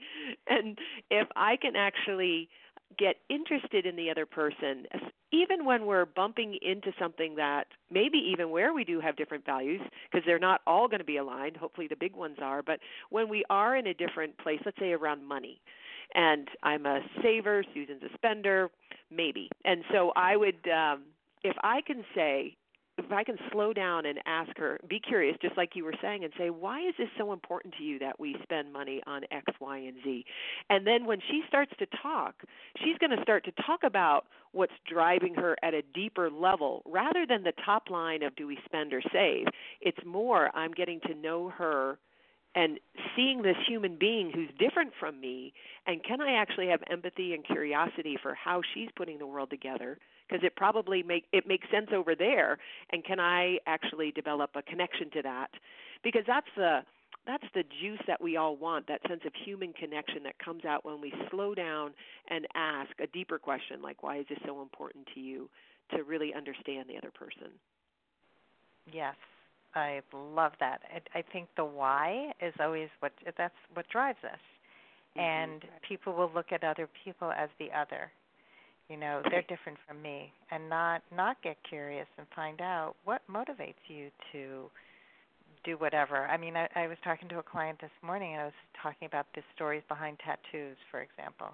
And 0.48 0.78
if 1.10 1.28
I 1.36 1.56
can 1.56 1.76
actually 1.78 2.50
get 2.98 3.18
interested 3.30 3.86
in 3.86 3.96
the 3.96 4.10
other 4.10 4.26
person, 4.26 4.86
even 5.32 5.66
when 5.66 5.86
we're 5.86 6.06
bumping 6.06 6.58
into 6.62 6.92
something 7.00 7.36
that 7.36 7.66
maybe 7.92 8.18
even 8.18 8.52
where 8.52 8.74
we 8.74 8.84
do 8.84 9.00
have 9.00 9.16
different 9.16 9.46
values, 9.46 9.82
because 10.12 10.26
they're 10.26 10.40
not 10.40 10.62
all 10.68 10.88
going 10.88 11.00
to 11.00 11.06
be 11.06 11.18
aligned, 11.18 11.58
hopefully 11.58 11.88
the 11.88 11.96
big 11.96 12.16
ones 12.16 12.38
are, 12.42 12.62
but 12.62 12.80
when 13.10 13.30
we 13.30 13.44
are 13.50 13.76
in 13.76 13.88
a 13.88 13.94
different 13.94 14.38
place, 14.38 14.60
let's 14.66 14.78
say 14.80 14.92
around 14.92 15.26
money, 15.28 15.60
and 16.16 16.48
I'm 16.62 16.86
a 16.86 17.00
saver, 17.22 17.64
Susan's 17.74 18.04
a 18.04 18.14
spender, 18.16 18.70
maybe. 19.10 19.50
And 19.66 19.84
so 19.92 20.12
I 20.16 20.36
would, 20.36 20.68
um, 20.70 21.04
if 21.44 21.56
I 21.64 21.82
can 21.82 22.04
say, 22.14 22.56
I 23.14 23.24
can 23.24 23.38
slow 23.52 23.74
down 23.74 24.06
and 24.06 24.20
ask 24.26 24.58
her, 24.58 24.80
be 24.88 25.00
curious, 25.00 25.38
just 25.42 25.58
like 25.58 25.76
you 25.76 25.84
were 25.84 25.94
saying, 26.02 26.24
and 26.24 26.34
say, 26.38 26.50
why 26.50 26.80
is 26.82 26.94
this 26.98 27.10
so 27.18 27.34
important 27.34 27.74
to 27.78 27.84
you 27.84 28.00
that 28.00 28.20
we 28.20 28.36
spend 28.44 28.72
money 28.74 29.02
on 29.06 29.24
X, 29.32 29.46
Y, 29.60 29.78
and 29.78 29.98
Z? 30.04 30.26
And 30.70 30.86
then 30.86 31.06
when 31.06 31.20
she 31.30 31.42
starts 31.48 31.72
to 31.80 31.86
talk, 32.02 32.36
she's 32.84 32.98
going 33.00 33.16
to 33.16 33.22
start 33.24 33.46
to 33.46 33.52
talk 33.66 33.82
about 33.84 34.26
what's 34.52 34.74
driving 34.92 35.34
her 35.36 35.56
at 35.64 35.74
a 35.74 35.82
deeper 35.94 36.30
level 36.30 36.84
rather 36.86 37.26
than 37.28 37.44
the 37.44 37.54
top 37.66 37.90
line 37.90 38.24
of 38.24 38.36
do 38.36 38.48
we 38.48 38.58
spend 38.66 38.94
or 38.94 39.02
save. 39.12 39.48
It's 39.82 40.06
more, 40.06 40.56
I'm 40.56 40.72
getting 40.72 41.00
to 41.08 41.14
know 41.14 41.50
her 41.50 41.98
and 42.56 42.80
seeing 43.16 43.42
this 43.42 43.56
human 43.68 43.98
being 44.00 44.32
who's 44.34 44.50
different 44.60 44.92
from 45.00 45.20
me 45.20 45.54
and 45.88 46.04
can 46.04 46.22
i 46.22 46.34
actually 46.34 46.68
have 46.68 46.82
empathy 46.90 47.34
and 47.34 47.44
curiosity 47.44 48.18
for 48.22 48.36
how 48.36 48.62
she's 48.74 48.90
putting 48.96 49.18
the 49.18 49.26
world 49.26 49.50
together 49.50 49.98
because 50.34 50.46
it 50.46 50.56
probably 50.56 51.04
make 51.04 51.26
it 51.32 51.48
makes 51.48 51.68
sense 51.72 51.90
over 51.94 52.16
there 52.16 52.58
and 52.92 53.04
can 53.04 53.20
i 53.20 53.58
actually 53.68 54.12
develop 54.12 54.50
a 54.56 54.62
connection 54.64 55.10
to 55.12 55.22
that? 55.22 55.52
Because 56.04 56.24
that's 56.26 56.48
the 56.56 56.80
that's 57.26 57.46
the 57.54 57.64
juice 57.82 58.02
that 58.08 58.22
we 58.22 58.36
all 58.36 58.58
want 58.58 58.88
that 58.88 59.00
sense 59.08 59.22
of 59.26 59.32
human 59.46 59.72
connection 59.74 60.24
that 60.24 60.38
comes 60.40 60.66
out 60.66 60.84
when 60.84 61.00
we 61.00 61.14
slow 61.32 61.56
down 61.56 61.92
and 62.30 62.46
ask 62.56 62.90
a 63.02 63.08
deeper 63.08 63.38
question 63.38 63.82
like 63.82 64.02
why 64.02 64.18
is 64.18 64.26
this 64.30 64.40
so 64.46 64.62
important 64.62 65.08
to 65.14 65.20
you? 65.20 65.50
to 65.92 66.04
really 66.04 66.34
understand 66.34 66.86
the 66.88 66.98
other 66.98 67.12
person. 67.12 67.52
Yes. 68.92 69.16
I 69.76 70.02
love 70.14 70.54
that. 70.60 70.80
I, 70.90 71.20
I 71.20 71.22
think 71.22 71.50
the 71.58 71.66
why 71.66 72.32
is 72.42 72.54
always 72.60 72.90
what 73.00 73.12
that's 73.38 73.54
what 73.74 73.88
drives 73.90 74.24
us. 74.24 74.40
Mm-hmm. 75.18 75.52
and 75.52 75.62
people 75.88 76.14
will 76.14 76.32
look 76.34 76.52
at 76.52 76.64
other 76.64 76.90
people 77.04 77.32
as 77.32 77.50
the 77.60 77.68
other 77.78 78.12
you 78.90 78.98
know 78.98 79.22
they're 79.30 79.44
different 79.44 79.78
from 79.88 80.02
me 80.02 80.32
and 80.52 80.70
not 80.70 81.02
not 81.16 81.42
get 81.42 81.58
curious 81.68 82.08
and 82.18 82.28
find 82.36 82.62
out 82.62 82.96
what 83.06 83.22
motivates 83.32 83.80
you 83.88 84.10
to 84.32 84.70
do 85.64 85.78
whatever. 85.78 86.28
I 86.28 86.38
mean 86.38 86.56
i, 86.58 86.68
I 86.76 86.88
was 86.88 86.98
talking 87.04 87.30
to 87.30 87.40
a 87.40 87.44
client 87.44 87.80
this 87.80 87.96
morning 88.04 88.34
and 88.34 88.42
i 88.42 88.46
was 88.46 88.60
talking 88.82 89.06
about 89.06 89.28
the 89.36 89.42
stories 89.56 89.84
behind 89.88 90.18
tattoos 90.20 90.78
for 90.92 91.02
example. 91.02 91.48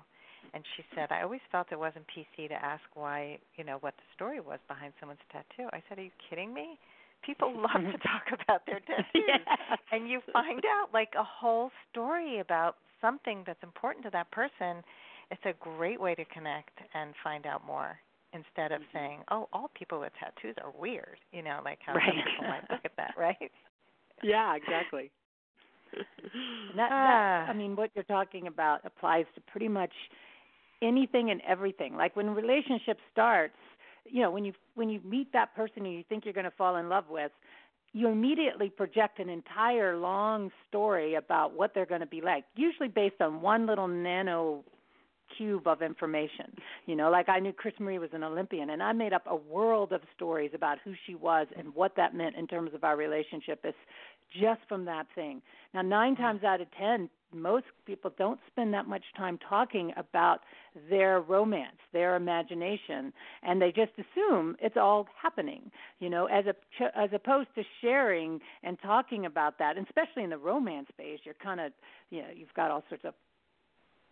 And 0.53 0.63
she 0.75 0.83
said 0.95 1.11
i 1.11 1.21
always 1.21 1.41
felt 1.51 1.67
it 1.71 1.79
wasn't 1.79 2.05
pc 2.07 2.47
to 2.49 2.55
ask 2.55 2.83
why 2.95 3.37
you 3.57 3.63
know 3.63 3.77
what 3.81 3.93
the 3.97 4.07
story 4.15 4.39
was 4.39 4.59
behind 4.67 4.93
someone's 4.99 5.19
tattoo. 5.31 5.69
I 5.71 5.83
said 5.87 5.99
are 5.99 6.03
you 6.03 6.15
kidding 6.29 6.53
me? 6.53 6.77
People 7.25 7.53
love 7.55 7.83
to 7.83 7.97
talk 7.99 8.25
about 8.43 8.65
their 8.65 8.79
tattoos. 8.79 9.05
Yeah. 9.13 9.75
and 9.91 10.09
you 10.09 10.21
find 10.33 10.63
out 10.65 10.89
like 10.93 11.13
a 11.17 11.23
whole 11.23 11.69
story 11.91 12.39
about 12.39 12.75
something 13.01 13.43
that's 13.45 13.61
important 13.63 14.03
to 14.05 14.11
that 14.11 14.29
person 14.31 14.83
it's 15.31 15.41
a 15.45 15.53
great 15.59 15.99
way 15.99 16.15
to 16.15 16.25
connect 16.25 16.77
and 16.93 17.13
find 17.23 17.45
out 17.45 17.65
more 17.65 17.97
instead 18.33 18.71
of 18.71 18.81
mm-hmm. 18.81 18.97
saying, 18.97 19.19
"Oh, 19.31 19.47
all 19.53 19.69
people 19.73 19.99
with 19.99 20.11
tattoos 20.19 20.55
are 20.63 20.71
weird." 20.77 21.17
You 21.31 21.43
know, 21.43 21.61
like 21.63 21.79
how 21.85 21.93
right. 21.93 22.03
some 22.07 22.15
people 22.15 22.47
might 22.47 22.69
look 22.69 22.81
at 22.85 22.95
that, 22.97 23.13
right? 23.17 23.51
Yeah, 24.23 24.55
exactly. 24.55 25.11
that, 26.75 26.89
that, 26.89 27.47
I 27.49 27.53
mean, 27.53 27.75
what 27.75 27.89
you're 27.95 28.03
talking 28.03 28.47
about 28.47 28.81
applies 28.85 29.25
to 29.35 29.41
pretty 29.41 29.67
much 29.67 29.93
anything 30.81 31.31
and 31.31 31.41
everything. 31.47 31.95
Like 31.95 32.15
when 32.15 32.27
a 32.27 32.33
relationship 32.33 32.99
starts, 33.11 33.55
you 34.05 34.21
know, 34.21 34.31
when 34.31 34.45
you 34.45 34.53
when 34.75 34.89
you 34.89 34.99
meet 35.03 35.31
that 35.33 35.55
person 35.55 35.85
who 35.85 35.91
you 35.91 36.03
think 36.07 36.25
you're 36.25 36.33
going 36.33 36.45
to 36.45 36.51
fall 36.51 36.75
in 36.77 36.89
love 36.89 37.05
with, 37.09 37.31
you 37.93 38.07
immediately 38.09 38.69
project 38.69 39.19
an 39.19 39.29
entire 39.29 39.97
long 39.97 40.51
story 40.67 41.15
about 41.15 41.53
what 41.53 41.73
they're 41.73 41.85
going 41.85 42.01
to 42.01 42.07
be 42.07 42.21
like, 42.21 42.45
usually 42.55 42.87
based 42.87 43.19
on 43.21 43.41
one 43.41 43.65
little 43.65 43.87
nano 43.87 44.63
cube 45.37 45.67
of 45.67 45.81
information. 45.81 46.55
You 46.85 46.95
know, 46.95 47.09
like 47.09 47.29
I 47.29 47.39
knew 47.39 47.53
Chris 47.53 47.73
Marie 47.79 47.99
was 47.99 48.09
an 48.13 48.23
Olympian, 48.23 48.71
and 48.71 48.81
I 48.81 48.91
made 48.91 49.13
up 49.13 49.23
a 49.27 49.35
world 49.35 49.91
of 49.93 50.01
stories 50.15 50.51
about 50.53 50.77
who 50.83 50.93
she 51.05 51.15
was 51.15 51.47
and 51.57 51.73
what 51.75 51.95
that 51.95 52.15
meant 52.15 52.35
in 52.35 52.47
terms 52.47 52.73
of 52.73 52.83
our 52.83 52.97
relationship. 52.97 53.59
It's 53.63 53.77
just 54.39 54.61
from 54.67 54.85
that 54.85 55.07
thing. 55.15 55.41
Now, 55.73 55.81
nine 55.81 56.13
mm-hmm. 56.13 56.23
times 56.23 56.43
out 56.43 56.61
of 56.61 56.67
ten, 56.77 57.09
most 57.33 57.65
people 57.85 58.11
don't 58.17 58.39
spend 58.47 58.73
that 58.73 58.87
much 58.87 59.03
time 59.15 59.37
talking 59.47 59.93
about 59.97 60.39
their 60.89 61.21
romance, 61.21 61.77
their 61.93 62.15
imagination, 62.15 63.13
and 63.43 63.61
they 63.61 63.71
just 63.71 63.91
assume 63.93 64.55
it's 64.59 64.77
all 64.77 65.07
happening. 65.21 65.71
You 65.99 66.09
know, 66.09 66.25
as 66.25 66.45
a 66.45 66.55
as 66.97 67.09
opposed 67.13 67.49
to 67.55 67.63
sharing 67.81 68.39
and 68.63 68.77
talking 68.81 69.25
about 69.25 69.59
that, 69.59 69.77
and 69.77 69.85
especially 69.85 70.23
in 70.23 70.29
the 70.29 70.37
romance 70.37 70.87
phase, 70.97 71.19
you're 71.23 71.35
kind 71.35 71.59
of, 71.59 71.71
you 72.09 72.21
know, 72.21 72.29
you've 72.35 72.53
got 72.55 72.71
all 72.71 72.83
sorts 72.89 73.05
of 73.05 73.13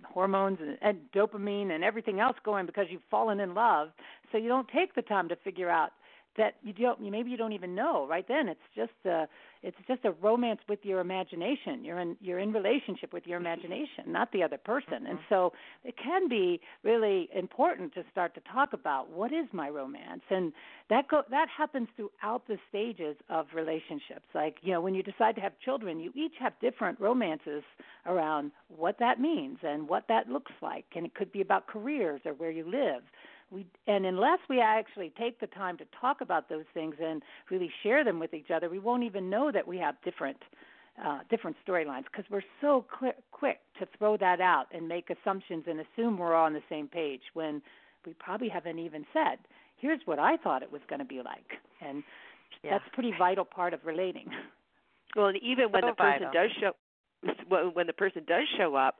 hormones 0.05 0.59
and, 0.61 0.77
and 0.81 0.99
dopamine 1.15 1.71
and 1.71 1.83
everything 1.83 2.19
else 2.19 2.37
going 2.43 2.65
because 2.65 2.85
you've 2.89 3.01
fallen 3.09 3.39
in 3.39 3.53
love. 3.53 3.89
So 4.31 4.37
you 4.37 4.47
don't 4.47 4.67
take 4.69 4.95
the 4.95 5.01
time 5.01 5.29
to 5.29 5.35
figure 5.37 5.69
out 5.69 5.91
that 6.37 6.55
you 6.63 6.73
don't 6.73 7.01
maybe 7.01 7.29
you 7.29 7.37
don't 7.37 7.53
even 7.53 7.75
know 7.75 8.07
right 8.07 8.27
then. 8.27 8.47
It's 8.47 8.59
just 8.75 8.91
a 9.05 9.27
it's 9.63 9.77
just 9.87 10.05
a 10.05 10.11
romance 10.11 10.59
with 10.69 10.79
your 10.83 10.99
imagination. 10.99 11.83
You're 11.83 11.99
in 11.99 12.15
you're 12.21 12.39
in 12.39 12.53
relationship 12.53 13.11
with 13.13 13.25
your 13.25 13.39
imagination 13.39 14.05
not 14.07 14.31
the 14.31 14.43
other 14.43 14.57
person. 14.57 14.93
Mm-hmm. 14.93 15.07
and 15.07 15.19
so 15.29 15.53
it 15.83 15.95
can 16.01 16.29
be 16.29 16.59
really 16.83 17.29
important 17.35 17.93
to 17.95 18.03
start 18.11 18.33
to 18.35 18.41
talk 18.51 18.73
about 18.73 19.09
what 19.11 19.31
is 19.31 19.47
my 19.51 19.69
romance. 19.69 20.21
And 20.29 20.53
that 20.89 21.07
go 21.07 21.23
that 21.29 21.47
happens 21.55 21.87
throughout 21.95 22.47
the 22.47 22.57
stages 22.69 23.15
of 23.29 23.47
relationships. 23.53 24.25
Like 24.33 24.57
you 24.61 24.71
know 24.73 24.81
when 24.81 24.93
you 24.93 25.03
decide 25.03 25.35
to 25.35 25.41
have 25.41 25.53
children 25.63 25.99
you 25.99 26.11
each 26.15 26.35
have 26.39 26.53
different 26.61 26.99
romances 26.99 27.63
around 28.05 28.51
what 28.69 28.97
that 28.99 29.19
means 29.19 29.57
and 29.63 29.87
what 29.89 30.05
that 30.07 30.29
looks 30.29 30.51
like. 30.61 30.85
And 30.95 31.05
it 31.05 31.15
could 31.15 31.31
be 31.31 31.41
about 31.41 31.67
careers 31.67 32.21
or 32.25 32.33
where 32.33 32.51
you 32.51 32.69
live 32.69 33.03
we 33.51 33.65
and 33.87 34.05
unless 34.05 34.39
we 34.49 34.59
actually 34.59 35.11
take 35.17 35.39
the 35.39 35.47
time 35.47 35.77
to 35.77 35.85
talk 35.99 36.21
about 36.21 36.49
those 36.49 36.65
things 36.73 36.95
and 37.01 37.21
really 37.49 37.71
share 37.83 38.03
them 38.03 38.19
with 38.19 38.33
each 38.33 38.51
other, 38.53 38.69
we 38.69 38.79
won't 38.79 39.03
even 39.03 39.29
know 39.29 39.51
that 39.51 39.67
we 39.67 39.77
have 39.77 39.95
different 40.03 40.37
uh, 41.03 41.19
different 41.29 41.55
storylines 41.65 42.03
because 42.05 42.25
we're 42.29 42.41
so 42.59 42.85
quick, 42.97 43.15
quick 43.31 43.59
to 43.79 43.87
throw 43.97 44.17
that 44.17 44.41
out 44.41 44.65
and 44.73 44.87
make 44.87 45.09
assumptions 45.09 45.63
and 45.67 45.79
assume 45.79 46.17
we're 46.17 46.35
all 46.35 46.45
on 46.45 46.53
the 46.53 46.63
same 46.69 46.87
page 46.87 47.21
when 47.33 47.61
we 48.05 48.13
probably 48.13 48.49
haven't 48.49 48.79
even 48.79 49.05
said, 49.13 49.37
"Here's 49.77 50.01
what 50.05 50.19
I 50.19 50.37
thought 50.37 50.63
it 50.63 50.71
was 50.71 50.81
going 50.89 50.99
to 50.99 51.05
be 51.05 51.21
like," 51.23 51.53
and 51.81 52.03
yeah. 52.63 52.71
that's 52.71 52.83
a 52.91 52.95
pretty 52.95 53.13
vital 53.17 53.45
part 53.45 53.73
of 53.73 53.79
relating. 53.85 54.25
Well, 55.15 55.27
and 55.27 55.37
even 55.41 55.71
when 55.71 55.83
so 55.83 55.87
the 55.87 55.95
person 55.95 56.27
vital. 56.27 56.31
does 56.33 56.51
show 56.59 56.71
when 57.73 57.87
the 57.87 57.93
person 57.93 58.23
does 58.27 58.43
show 58.57 58.75
up 58.75 58.95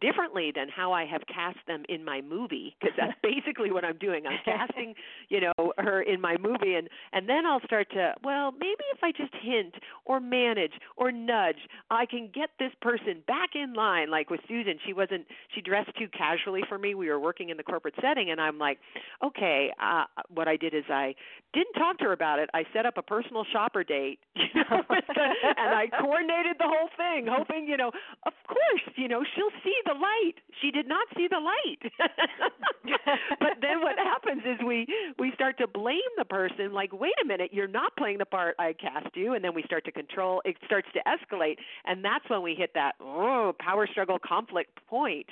differently 0.00 0.52
than 0.54 0.68
how 0.68 0.92
I 0.92 1.04
have 1.06 1.22
cast 1.32 1.58
them 1.66 1.84
in 1.88 2.04
my 2.04 2.20
movie 2.20 2.76
because 2.80 2.94
that's 2.96 3.18
basically 3.22 3.70
what 3.70 3.84
I'm 3.84 3.98
doing. 3.98 4.26
I'm 4.26 4.38
casting, 4.44 4.94
you 5.28 5.40
know, 5.40 5.72
her 5.78 6.02
in 6.02 6.20
my 6.20 6.36
movie 6.38 6.74
and 6.74 6.88
and 7.12 7.28
then 7.28 7.46
I'll 7.46 7.60
start 7.64 7.90
to, 7.92 8.14
well, 8.22 8.52
maybe 8.52 8.84
if 8.94 9.02
I 9.02 9.12
just 9.12 9.32
hint 9.42 9.74
or 10.04 10.20
manage 10.20 10.72
or 10.96 11.10
nudge, 11.10 11.58
I 11.90 12.06
can 12.06 12.30
get 12.32 12.50
this 12.58 12.72
person 12.80 13.22
back 13.26 13.50
in 13.54 13.74
line 13.74 14.10
like 14.10 14.30
with 14.30 14.40
Susan, 14.48 14.78
she 14.86 14.92
wasn't 14.92 15.26
she 15.54 15.60
dressed 15.60 15.90
too 15.98 16.08
casually 16.16 16.62
for 16.68 16.78
me. 16.78 16.94
We 16.94 17.08
were 17.08 17.20
working 17.20 17.50
in 17.50 17.56
the 17.56 17.62
corporate 17.62 17.94
setting 18.00 18.30
and 18.30 18.40
I'm 18.40 18.58
like, 18.58 18.78
okay, 19.24 19.70
uh 19.82 20.04
what 20.28 20.48
I 20.48 20.56
did 20.56 20.74
is 20.74 20.84
I 20.88 21.14
didn't 21.54 21.74
talk 21.74 21.98
to 21.98 22.04
her 22.04 22.12
about 22.12 22.38
it. 22.38 22.50
I 22.54 22.64
set 22.72 22.86
up 22.86 22.98
a 22.98 23.02
personal 23.02 23.44
shopper 23.50 23.84
date, 23.84 24.18
you 24.34 24.44
know, 24.54 24.82
and 24.88 25.74
I 25.74 25.86
coordinated 26.00 26.56
the 26.58 26.68
whole 26.68 26.88
thing 26.96 27.26
hoping, 27.28 27.66
you 27.66 27.76
know, 27.76 27.90
of 28.26 28.32
course, 28.46 28.94
you 28.96 29.08
know, 29.08 29.24
she'll 29.34 29.54
see 29.64 29.77
the 29.84 29.94
light. 29.94 30.34
She 30.60 30.70
did 30.70 30.88
not 30.88 31.06
see 31.16 31.28
the 31.28 31.40
light. 31.40 31.92
but 33.40 33.58
then 33.60 33.80
what 33.80 33.98
happens 33.98 34.42
is 34.44 34.58
we 34.66 34.86
we 35.18 35.32
start 35.34 35.58
to 35.58 35.66
blame 35.66 35.98
the 36.16 36.24
person 36.24 36.72
like, 36.72 36.92
"Wait 36.92 37.14
a 37.22 37.26
minute, 37.26 37.50
you're 37.52 37.68
not 37.68 37.96
playing 37.96 38.18
the 38.18 38.26
part 38.26 38.56
I 38.58 38.72
cast 38.72 39.14
you." 39.16 39.34
And 39.34 39.44
then 39.44 39.54
we 39.54 39.62
start 39.62 39.84
to 39.84 39.92
control 39.92 40.42
it 40.44 40.56
starts 40.64 40.88
to 40.94 41.00
escalate 41.00 41.56
and 41.84 42.04
that's 42.04 42.28
when 42.28 42.42
we 42.42 42.54
hit 42.54 42.72
that 42.74 42.92
oh, 43.00 43.54
power 43.58 43.86
struggle 43.86 44.18
conflict 44.18 44.78
point 44.86 45.26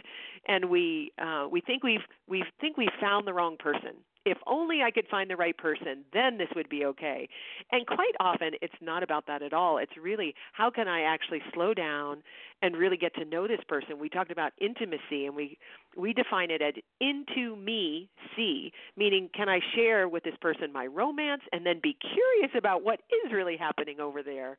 and 0.47 0.67
we 0.67 1.13
uh 1.19 1.47
we 1.51 1.61
think 1.61 1.83
we've 1.83 2.01
we 2.29 2.45
think 2.61 2.77
we've 2.77 2.89
found 3.01 3.27
the 3.27 3.33
wrong 3.33 3.57
person 3.59 3.95
if 4.27 4.39
only 4.47 4.83
I 4.83 4.91
could 4.91 5.07
find 5.09 5.31
the 5.31 5.37
right 5.37 5.57
person, 5.57 6.05
then 6.13 6.37
this 6.37 6.49
would 6.57 6.69
be 6.69 6.85
okay. 6.85 7.29
And 7.71 7.87
quite 7.87 8.13
often, 8.19 8.51
it's 8.61 8.75
not 8.83 9.05
about 9.05 9.27
that 9.29 9.41
at 9.41 9.53
all. 9.53 9.79
It's 9.79 9.97
really 9.97 10.35
how 10.53 10.69
can 10.69 10.89
I 10.89 11.03
actually 11.03 11.41
slow 11.55 11.73
down 11.73 12.25
and 12.61 12.77
really 12.77 12.97
get 12.97 13.15
to 13.15 13.25
know 13.25 13.47
this 13.47 13.61
person. 13.69 14.01
We 14.01 14.09
talked 14.09 14.33
about 14.33 14.53
intimacy, 14.61 15.27
and 15.27 15.37
we 15.37 15.59
we 15.97 16.13
define 16.13 16.51
it 16.51 16.61
as 16.61 16.75
into 17.01 17.55
me 17.55 18.11
see, 18.35 18.73
meaning 18.97 19.31
can 19.33 19.49
I 19.49 19.61
share 19.75 20.09
with 20.09 20.25
this 20.25 20.37
person 20.41 20.73
my 20.73 20.87
romance 20.87 21.43
and 21.53 21.65
then 21.65 21.79
be 21.81 21.97
curious 22.01 22.51
about 22.59 22.83
what 22.83 23.01
is 23.25 23.33
really 23.33 23.57
happening 23.57 24.01
over 24.01 24.25
there. 24.25 24.59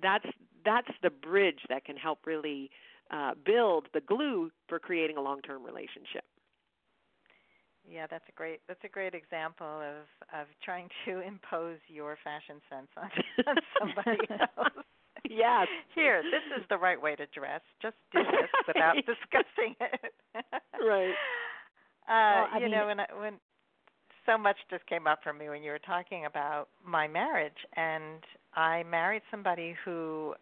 That's 0.00 0.26
that's 0.64 0.90
the 1.02 1.10
bridge 1.10 1.60
that 1.68 1.84
can 1.84 1.96
help 1.96 2.20
really 2.24 2.70
uh, 3.10 3.32
build 3.44 3.88
the 3.92 4.00
glue 4.00 4.50
for 4.68 4.78
creating 4.78 5.18
a 5.18 5.20
long-term 5.20 5.62
relationship. 5.62 6.24
Yeah, 7.88 8.06
that's 8.10 8.24
a 8.28 8.32
great 8.32 8.60
that's 8.68 8.82
a 8.84 8.88
great 8.88 9.14
example 9.14 9.66
of 9.66 10.06
of 10.38 10.46
trying 10.64 10.88
to 11.04 11.20
impose 11.26 11.78
your 11.88 12.16
fashion 12.22 12.60
sense 12.70 12.88
on, 12.96 13.10
on 13.46 13.56
somebody 13.78 14.26
else. 14.30 14.84
yes. 15.28 15.66
Here, 15.94 16.22
this 16.22 16.58
is 16.58 16.64
the 16.68 16.76
right 16.78 17.00
way 17.00 17.16
to 17.16 17.26
dress. 17.26 17.60
Just 17.80 17.96
do 18.12 18.20
this 18.22 18.50
without 18.66 18.94
discussing 18.96 19.74
it. 19.80 20.12
right. 20.80 21.14
Uh, 22.08 22.46
well, 22.50 22.60
you 22.60 22.62
mean, 22.62 22.70
know, 22.70 22.86
when 22.86 23.00
I, 23.00 23.06
when 23.18 23.34
so 24.26 24.38
much 24.38 24.56
just 24.70 24.86
came 24.86 25.06
up 25.06 25.20
for 25.22 25.32
me 25.32 25.48
when 25.48 25.62
you 25.62 25.70
were 25.70 25.78
talking 25.80 26.26
about 26.26 26.68
my 26.84 27.08
marriage, 27.08 27.66
and 27.76 28.22
I 28.54 28.82
married 28.84 29.22
somebody 29.30 29.74
who 29.84 30.34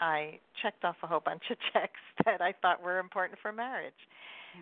I 0.00 0.38
checked 0.62 0.84
off 0.84 0.96
a 1.02 1.06
whole 1.06 1.20
bunch 1.20 1.42
of 1.50 1.56
checks 1.72 2.00
that 2.24 2.40
I 2.40 2.54
thought 2.60 2.82
were 2.82 2.98
important 2.98 3.38
for 3.40 3.52
marriage 3.52 3.92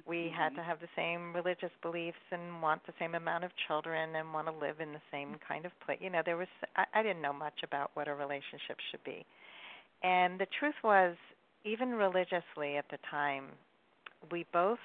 we 0.06 0.32
had 0.36 0.50
to 0.50 0.56
mm-hmm. 0.56 0.68
have 0.68 0.80
the 0.80 0.88
same 0.96 1.32
religious 1.34 1.70
beliefs 1.82 2.18
and 2.30 2.62
want 2.62 2.84
the 2.86 2.92
same 2.98 3.14
amount 3.14 3.44
of 3.44 3.50
children 3.66 4.16
and 4.16 4.32
want 4.32 4.46
to 4.46 4.52
live 4.52 4.80
in 4.80 4.92
the 4.92 5.00
same 5.10 5.36
kind 5.46 5.64
of 5.64 5.72
place. 5.84 5.98
You 6.00 6.10
know, 6.10 6.22
there 6.24 6.36
was 6.36 6.48
I, 6.76 6.84
I 6.94 7.02
didn't 7.02 7.22
know 7.22 7.32
much 7.32 7.60
about 7.64 7.90
what 7.94 8.08
a 8.08 8.14
relationship 8.14 8.78
should 8.90 9.02
be. 9.04 9.24
And 10.02 10.38
the 10.38 10.46
truth 10.58 10.76
was, 10.84 11.16
even 11.64 11.90
religiously 11.90 12.76
at 12.76 12.84
the 12.90 12.98
time, 13.10 13.44
we 14.30 14.46
both 14.52 14.78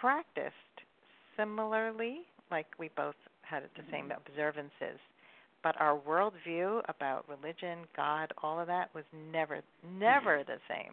practiced 0.00 0.54
similarly, 1.36 2.22
like 2.50 2.66
we 2.78 2.90
both 2.96 3.14
had 3.42 3.62
the 3.76 3.82
same 3.90 4.08
mm-hmm. 4.08 4.20
observances. 4.26 5.00
But 5.62 5.80
our 5.80 5.98
worldview 5.98 6.82
about 6.88 7.24
religion, 7.28 7.86
God, 7.96 8.32
all 8.42 8.60
of 8.60 8.66
that 8.66 8.94
was 8.94 9.04
never, 9.32 9.62
never 9.98 10.38
mm-hmm. 10.38 10.50
the 10.52 10.58
same. 10.68 10.92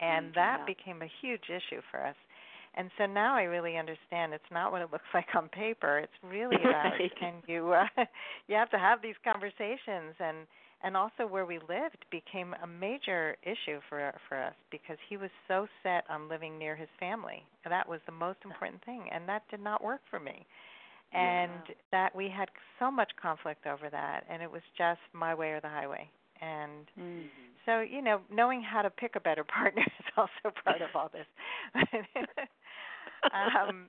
And 0.00 0.32
that 0.34 0.60
Yeah. 0.60 0.64
became 0.66 1.02
a 1.02 1.10
huge 1.20 1.48
issue 1.48 1.82
for 1.90 2.04
us 2.04 2.16
and 2.76 2.90
so 2.98 3.06
now 3.06 3.36
I 3.36 3.42
really 3.42 3.76
understand 3.76 4.32
it's 4.34 4.50
not 4.52 4.72
what 4.72 4.82
it 4.82 4.90
looks 4.92 5.04
like 5.14 5.26
on 5.34 5.48
paper. 5.48 5.98
It's 5.98 6.12
really 6.22 6.56
about 6.60 6.92
Right. 6.92 7.10
can 7.18 7.34
you 7.46 7.72
uh, 7.72 7.86
you 8.48 8.54
have 8.56 8.70
to 8.70 8.78
have 8.78 9.02
these 9.02 9.16
conversations 9.24 10.14
and 10.20 10.46
and 10.82 10.96
also 10.96 11.26
where 11.26 11.46
we 11.46 11.58
lived 11.68 12.04
became 12.10 12.54
a 12.62 12.66
major 12.66 13.36
issue 13.42 13.80
for 13.88 14.12
for 14.28 14.36
us 14.42 14.54
because 14.70 14.98
he 15.08 15.16
was 15.16 15.30
so 15.48 15.66
set 15.82 16.04
on 16.10 16.28
living 16.28 16.58
near 16.58 16.76
his 16.76 16.88
family. 17.00 17.42
That 17.68 17.88
was 17.88 18.00
the 18.06 18.12
most 18.12 18.38
important 18.44 18.84
thing 18.84 19.08
and 19.12 19.28
that 19.28 19.42
did 19.50 19.60
not 19.60 19.82
work 19.82 20.00
for 20.10 20.20
me. 20.20 20.46
And 21.12 21.64
Yeah. 21.68 21.74
that 21.92 22.14
we 22.14 22.28
had 22.28 22.48
so 22.78 22.90
much 22.90 23.10
conflict 23.20 23.66
over 23.66 23.88
that 23.90 24.24
and 24.28 24.42
it 24.42 24.50
was 24.50 24.62
just 24.76 25.00
my 25.12 25.34
way 25.34 25.50
or 25.52 25.60
the 25.60 25.68
highway. 25.68 26.08
And 26.40 26.86
mm-hmm. 26.98 27.45
So, 27.66 27.80
you 27.80 28.00
know, 28.00 28.20
knowing 28.32 28.62
how 28.62 28.82
to 28.82 28.90
pick 28.90 29.16
a 29.16 29.20
better 29.20 29.44
partner 29.56 29.82
is 29.82 30.06
also 30.16 30.54
part 30.64 30.80
of 30.80 30.88
all 30.94 31.10
this. 31.12 31.26
um, 33.32 33.88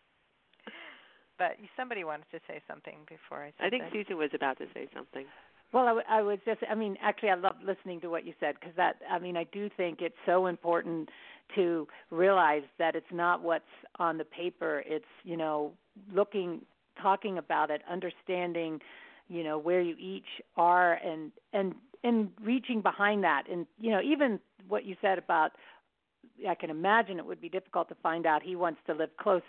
but 1.38 1.52
somebody 1.78 2.04
wanted 2.04 2.26
to 2.32 2.40
say 2.48 2.62
something 2.68 2.98
before 3.08 3.44
I 3.44 3.54
said 3.58 3.68
I 3.68 3.70
think 3.70 3.84
that. 3.84 3.94
Susan 3.94 4.18
was 4.18 4.32
about 4.34 4.58
to 4.58 4.66
say 4.74 4.88
something. 4.94 5.26
Well, 5.72 5.84
I, 5.84 5.90
w- 5.90 6.06
I 6.10 6.22
was 6.22 6.40
just, 6.46 6.62
I 6.70 6.76
mean, 6.76 6.98
actually, 7.02 7.30
I 7.30 7.36
love 7.36 7.56
listening 7.64 8.02
to 8.02 8.08
what 8.08 8.26
you 8.26 8.34
said 8.40 8.56
because 8.60 8.76
that, 8.78 8.96
I 9.10 9.20
mean, 9.20 9.38
I 9.38 9.44
do 9.52 9.70
think 9.78 10.02
it's 10.02 10.16
so 10.26 10.48
important 10.48 11.10
to 11.56 11.88
realize 12.10 12.64
that 12.80 12.96
it's 12.96 13.06
not 13.12 13.44
what's 13.44 13.66
on 14.00 14.18
the 14.18 14.26
paper. 14.26 14.84
It's, 14.86 15.06
you 15.24 15.38
know, 15.38 15.74
looking, 16.14 16.62
talking 17.02 17.38
about 17.38 17.70
it, 17.70 17.82
understanding, 17.90 18.80
you 19.28 19.44
know, 19.44 19.58
where 19.58 19.82
you 19.82 19.96
each 20.00 20.42
are 20.56 20.94
and, 20.94 21.32
and, 21.54 21.76
and 22.04 22.30
reaching 22.42 22.82
behind 22.82 23.24
that. 23.24 23.44
And, 23.52 23.66
you 23.80 23.92
know, 23.92 24.02
even 24.02 24.40
what 24.68 24.86
you 24.86 24.96
said 25.02 25.18
about, 25.18 25.52
I 26.48 26.56
can 26.56 26.70
imagine 26.70 27.18
it 27.20 27.26
would 27.26 27.42
be 27.42 27.50
difficult 27.50 27.90
to 27.90 27.96
find 27.96 28.26
out 28.26 28.44
he 28.44 28.56
wants 28.56 28.80
to 28.88 28.94
live 28.94 29.10
close 29.18 29.42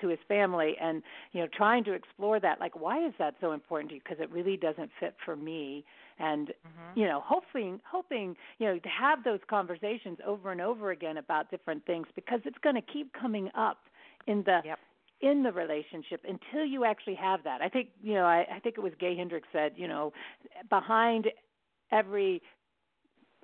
to 0.00 0.08
his 0.08 0.18
family 0.26 0.74
and 0.80 1.02
you 1.32 1.40
know 1.40 1.46
trying 1.56 1.84
to 1.84 1.92
explore 1.92 2.40
that 2.40 2.58
like 2.60 2.78
why 2.78 3.06
is 3.06 3.12
that 3.18 3.34
so 3.40 3.52
important 3.52 3.88
to 3.90 3.94
you 3.94 4.00
because 4.02 4.18
it 4.20 4.30
really 4.30 4.56
doesn't 4.56 4.90
fit 4.98 5.14
for 5.24 5.36
me 5.36 5.84
and 6.18 6.48
Mm-hmm. 6.66 7.00
you 7.00 7.06
know 7.06 7.22
hoping 7.24 7.80
hoping 7.88 8.36
you 8.58 8.66
know 8.66 8.78
to 8.78 8.88
have 8.88 9.22
those 9.24 9.40
conversations 9.48 10.18
over 10.26 10.50
and 10.50 10.60
over 10.60 10.90
again 10.90 11.18
about 11.18 11.50
different 11.50 11.84
things 11.86 12.06
because 12.16 12.40
it's 12.44 12.58
going 12.58 12.74
to 12.74 12.82
keep 12.82 13.12
coming 13.12 13.50
up 13.54 13.78
in 14.26 14.42
the 14.44 14.60
Yep. 14.64 14.78
in 15.20 15.42
the 15.42 15.52
relationship 15.52 16.22
until 16.28 16.66
you 16.66 16.84
actually 16.84 17.14
have 17.14 17.44
that. 17.44 17.62
I 17.62 17.68
think 17.68 17.88
you 18.02 18.14
know 18.14 18.24
I, 18.24 18.46
I 18.56 18.58
think 18.60 18.76
it 18.76 18.80
was 18.82 18.92
Gay 18.98 19.16
Hendricks 19.16 19.48
said 19.52 19.72
you 19.76 19.86
know 19.88 20.12
behind 20.68 21.28
every 21.92 22.42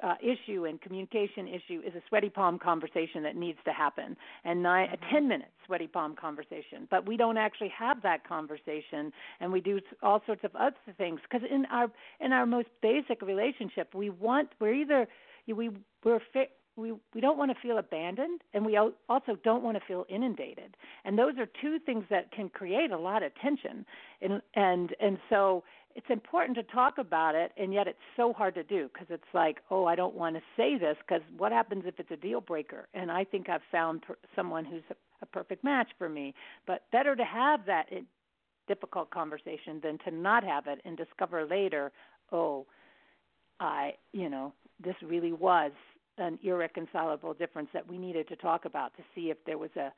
uh, 0.03 0.15
issue 0.23 0.65
and 0.65 0.81
communication 0.81 1.47
issue 1.47 1.83
is 1.87 1.95
a 1.95 2.03
sweaty 2.09 2.31
palm 2.31 2.59
conversation 2.59 3.23
that 3.23 3.37
needs 3.37 3.59
to 3.65 3.73
happen. 3.73 4.17
And 4.45 4.63
nine, 4.63 4.89
Mhm. 4.89 4.95
a 4.95 4.97
10 5.11 5.29
minute 5.29 5.51
sweaty 5.67 5.87
palm 5.87 6.17
conversation. 6.17 6.87
But 6.91 7.07
we 7.07 7.17
don't 7.17 7.37
actually 7.37 7.69
have 7.69 8.01
that 8.03 8.25
conversation 8.25 9.13
and 9.41 9.53
we 9.53 9.61
do 9.61 9.81
all 10.03 10.23
sorts 10.25 10.45
of 10.45 10.55
other 10.57 10.77
things. 10.97 11.21
Because 11.23 11.43
in 11.49 11.67
our 11.67 11.91
in 12.21 12.33
our 12.33 12.47
most 12.47 12.69
basic 12.81 13.23
relationship 13.23 13.95
we 13.95 14.11
want 14.11 14.51
we're 14.59 14.75
either 14.75 15.07
we 15.47 15.71
we're 16.05 16.21
fi- 16.33 16.49
we 16.77 16.93
we 17.15 17.21
don't 17.21 17.37
want 17.37 17.51
to 17.51 17.61
feel 17.61 17.79
abandoned 17.79 18.43
and 18.55 18.65
we 18.65 18.77
also 18.79 19.37
don't 19.45 19.63
want 19.63 19.77
to 19.77 19.85
feel 19.85 20.07
inundated. 20.09 20.77
And 21.05 21.19
those 21.19 21.37
are 21.39 21.47
two 21.61 21.79
things 21.79 22.05
that 22.09 22.31
can 22.33 22.49
create 22.49 22.91
a 22.91 22.99
lot 22.99 23.23
of 23.23 23.35
tension. 23.35 23.85
And 24.23 24.41
and 24.55 24.95
and 25.01 25.19
so 25.29 25.63
it's 25.95 26.07
important 26.09 26.57
to 26.57 26.63
talk 26.65 26.99
about 26.99 27.35
it 27.35 27.53
and 27.57 27.73
yet 27.73 27.87
it's 27.87 27.99
so 28.17 28.33
hard 28.33 28.55
to 28.55 28.63
do 28.63 28.89
because 28.93 29.09
it's 29.11 29.23
like 29.35 29.59
oh 29.71 29.85
i 29.87 29.95
don't 29.95 30.15
want 30.15 30.37
to 30.37 30.43
say 30.57 30.79
this 30.79 30.97
because 31.07 31.23
what 31.37 31.53
happens 31.53 31.85
if 31.87 31.99
it's 31.99 32.11
a 32.11 32.17
deal 32.17 32.41
breaker? 32.41 32.89
And 32.95 33.11
i 33.11 33.25
think 33.25 33.49
i've 33.49 33.61
found 33.71 34.03
per- 34.03 34.19
someone 34.37 34.65
who's 34.65 34.83
a, 34.91 34.95
a 35.23 35.27
perfect 35.27 35.65
match 35.65 35.89
for 35.99 36.09
me. 36.09 36.35
But 36.67 36.85
better 36.93 37.17
to 37.17 37.25
have 37.25 37.67
that 37.67 37.87
i 37.93 38.03
difficult 38.69 39.11
conversation 39.11 39.81
than 39.83 39.99
to 40.05 40.13
not 40.13 40.45
have 40.45 40.69
it 40.69 40.81
and 40.85 40.97
discover 40.97 41.45
later 41.45 41.91
oh 42.31 42.67
i 43.59 43.93
you 44.13 44.29
know 44.29 44.53
this 44.83 44.95
really 45.03 45.33
was 45.33 45.73
an 46.19 46.39
irreconcilable 46.45 47.35
difference 47.35 47.69
that 47.73 47.89
we 47.89 47.99
needed 47.99 48.29
to 48.29 48.37
talk 48.37 48.65
about 48.67 48.97
to 48.97 49.03
see 49.15 49.31
if 49.31 49.39
there 49.45 49.59
was 49.59 49.71
a, 49.77 49.91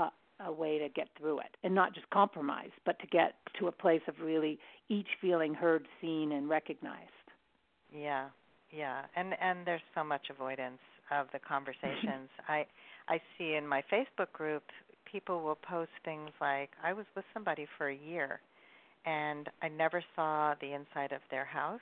a 0.00 0.10
a 0.44 0.52
way 0.52 0.78
to 0.78 0.88
get 0.90 1.08
through 1.18 1.38
it 1.40 1.56
and 1.62 1.74
not 1.74 1.94
just 1.94 2.08
compromise 2.10 2.70
but 2.84 2.98
to 2.98 3.06
get 3.08 3.34
to 3.58 3.68
a 3.68 3.72
place 3.72 4.02
of 4.08 4.14
really 4.22 4.58
each 4.88 5.08
feeling 5.20 5.54
heard 5.54 5.86
seen 6.00 6.32
and 6.32 6.48
recognized 6.48 7.10
Yeah, 7.92 8.28
yeah, 8.70 9.02
and 9.16 9.34
and 9.40 9.66
there's 9.66 9.82
so 9.94 10.04
much 10.04 10.28
avoidance 10.30 10.80
of 11.10 11.26
the 11.32 11.38
conversations. 11.38 12.28
I 12.48 12.66
I 13.08 13.20
see 13.38 13.54
in 13.54 13.66
my 13.66 13.82
Facebook 13.92 14.32
group 14.32 14.64
people 15.10 15.42
will 15.42 15.56
post 15.56 15.90
things 16.04 16.30
like 16.40 16.70
I 16.82 16.92
was 16.92 17.06
with 17.14 17.24
somebody 17.32 17.66
for 17.78 17.88
a 17.88 17.94
year 17.96 18.40
and 19.06 19.48
I 19.62 19.68
never 19.68 20.02
saw 20.16 20.54
the 20.60 20.72
inside 20.74 21.12
of 21.12 21.20
their 21.30 21.44
house. 21.46 21.80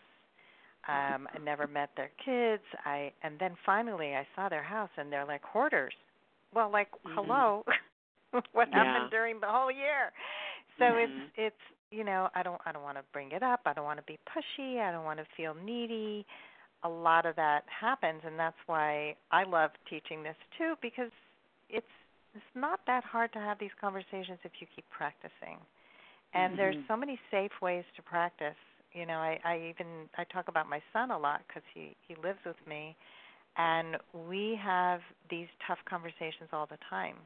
Um 0.89 1.29
I 1.35 1.39
never 1.39 1.67
met 1.67 1.91
their 1.97 2.11
kids. 2.25 2.65
I 2.85 3.13
and 3.23 3.39
then 3.39 3.57
finally 3.67 4.15
I 4.15 4.27
saw 4.37 4.49
their 4.49 4.63
house 4.65 4.91
and 4.97 5.13
they're 5.13 5.27
like 5.27 5.43
hoarders. 5.43 5.95
Well, 6.55 6.71
like 6.71 6.89
Mhm. 7.07 7.15
hello. 7.15 7.65
what 8.53 8.69
Yeah. 8.73 8.85
happened 8.85 9.11
during 9.11 9.41
the 9.41 9.47
whole 9.49 9.71
year? 9.71 10.13
So 10.79 10.97
Mhm. 10.97 11.05
it's 11.05 11.21
it's 11.37 11.63
you 11.91 12.05
know, 12.05 12.29
I 12.35 12.43
don't 12.43 12.61
I 12.67 12.73
don't 12.73 12.83
want 12.83 12.99
to 12.99 13.05
bring 13.13 13.33
it 13.33 13.43
up. 13.43 13.61
I 13.67 13.73
don't 13.73 13.85
want 13.85 13.99
to 13.99 14.05
be 14.07 14.19
pushy. 14.29 14.81
I 14.81 14.93
don't 14.93 15.05
want 15.05 15.19
to 15.21 15.27
feel 15.37 15.55
needy. 15.55 16.27
A 16.85 16.89
lot 16.89 17.27
of 17.27 17.37
that 17.37 17.65
happens 17.69 18.23
and 18.27 18.39
that's 18.39 18.57
why 18.67 19.17
I 19.31 19.45
love 19.45 19.71
teaching 19.89 20.23
this 20.23 20.37
too 20.59 20.75
because 20.83 21.11
it's 21.71 21.87
it's 22.35 22.45
not 22.55 22.81
that 22.87 23.05
hard 23.05 23.33
to 23.35 23.39
have 23.39 23.59
these 23.59 23.75
conversations 23.81 24.39
if 24.45 24.53
you 24.61 24.67
keep 24.75 24.85
practicing. 24.91 25.59
And 26.35 26.59
there's 26.59 26.77
Mhm. 26.77 26.89
so 26.89 26.97
many 26.97 27.19
safe 27.31 27.53
ways 27.63 27.85
to 27.97 28.03
practice. 28.03 28.57
You 28.93 29.07
know, 29.07 29.19
I 29.19 29.39
I 29.45 29.57
even 29.71 30.09
I 30.19 30.25
talk 30.25 30.49
about 30.49 30.69
my 30.69 30.83
son 30.93 31.11
a 31.11 31.19
lot 31.19 31.43
cuz 31.53 31.63
he 31.75 31.97
he 32.09 32.15
lives 32.17 32.41
with 32.45 32.61
me 32.67 32.97
and 33.57 33.97
we 34.29 34.57
have 34.63 35.01
these 35.31 35.49
tough 35.67 35.79
conversations 35.87 36.51
all 36.53 36.67
the 36.67 36.79
time. 36.91 37.17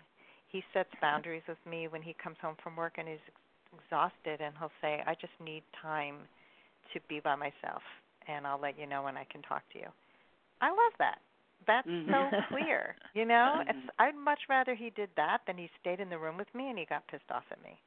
He 0.48 0.62
sets 0.72 0.90
boundaries 1.00 1.42
with 1.48 1.58
me 1.68 1.88
when 1.88 2.02
he 2.02 2.14
comes 2.22 2.36
home 2.40 2.56
from 2.62 2.76
work 2.76 2.94
and 2.98 3.08
he's 3.08 3.18
ex- 3.26 3.82
exhausted 3.84 4.40
and 4.40 4.54
he'll 4.58 4.72
say, 4.80 5.02
I 5.06 5.14
just 5.14 5.32
need 5.44 5.62
time 5.80 6.16
to 6.92 7.00
be 7.08 7.20
by 7.20 7.34
myself 7.36 7.82
and 8.28 8.46
I'll 8.46 8.60
let 8.60 8.78
you 8.78 8.86
know 8.86 9.02
when 9.02 9.16
I 9.16 9.24
can 9.24 9.42
talk 9.42 9.62
to 9.72 9.78
you. 9.78 9.88
I 10.60 10.70
love 10.70 10.94
that. 10.98 11.18
That's 11.66 11.86
Mhm. 11.88 12.10
so 12.10 12.30
clear. 12.48 12.96
You 13.14 13.24
know? 13.24 13.60
Mhm. 13.60 13.68
It's 13.68 13.90
I'd 13.98 14.14
much 14.16 14.40
rather 14.48 14.74
he 14.74 14.90
did 14.90 15.10
that 15.16 15.40
than 15.46 15.58
he 15.58 15.70
stayed 15.80 16.00
in 16.00 16.08
the 16.08 16.18
room 16.18 16.36
with 16.36 16.52
me 16.54 16.70
and 16.70 16.78
he 16.78 16.84
got 16.86 17.06
pissed 17.08 17.30
off 17.30 17.44
at 17.50 17.62
me. 17.62 17.78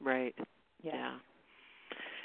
Right. 0.00 0.34
yeah, 0.82 0.94
Yeah. 0.94 1.18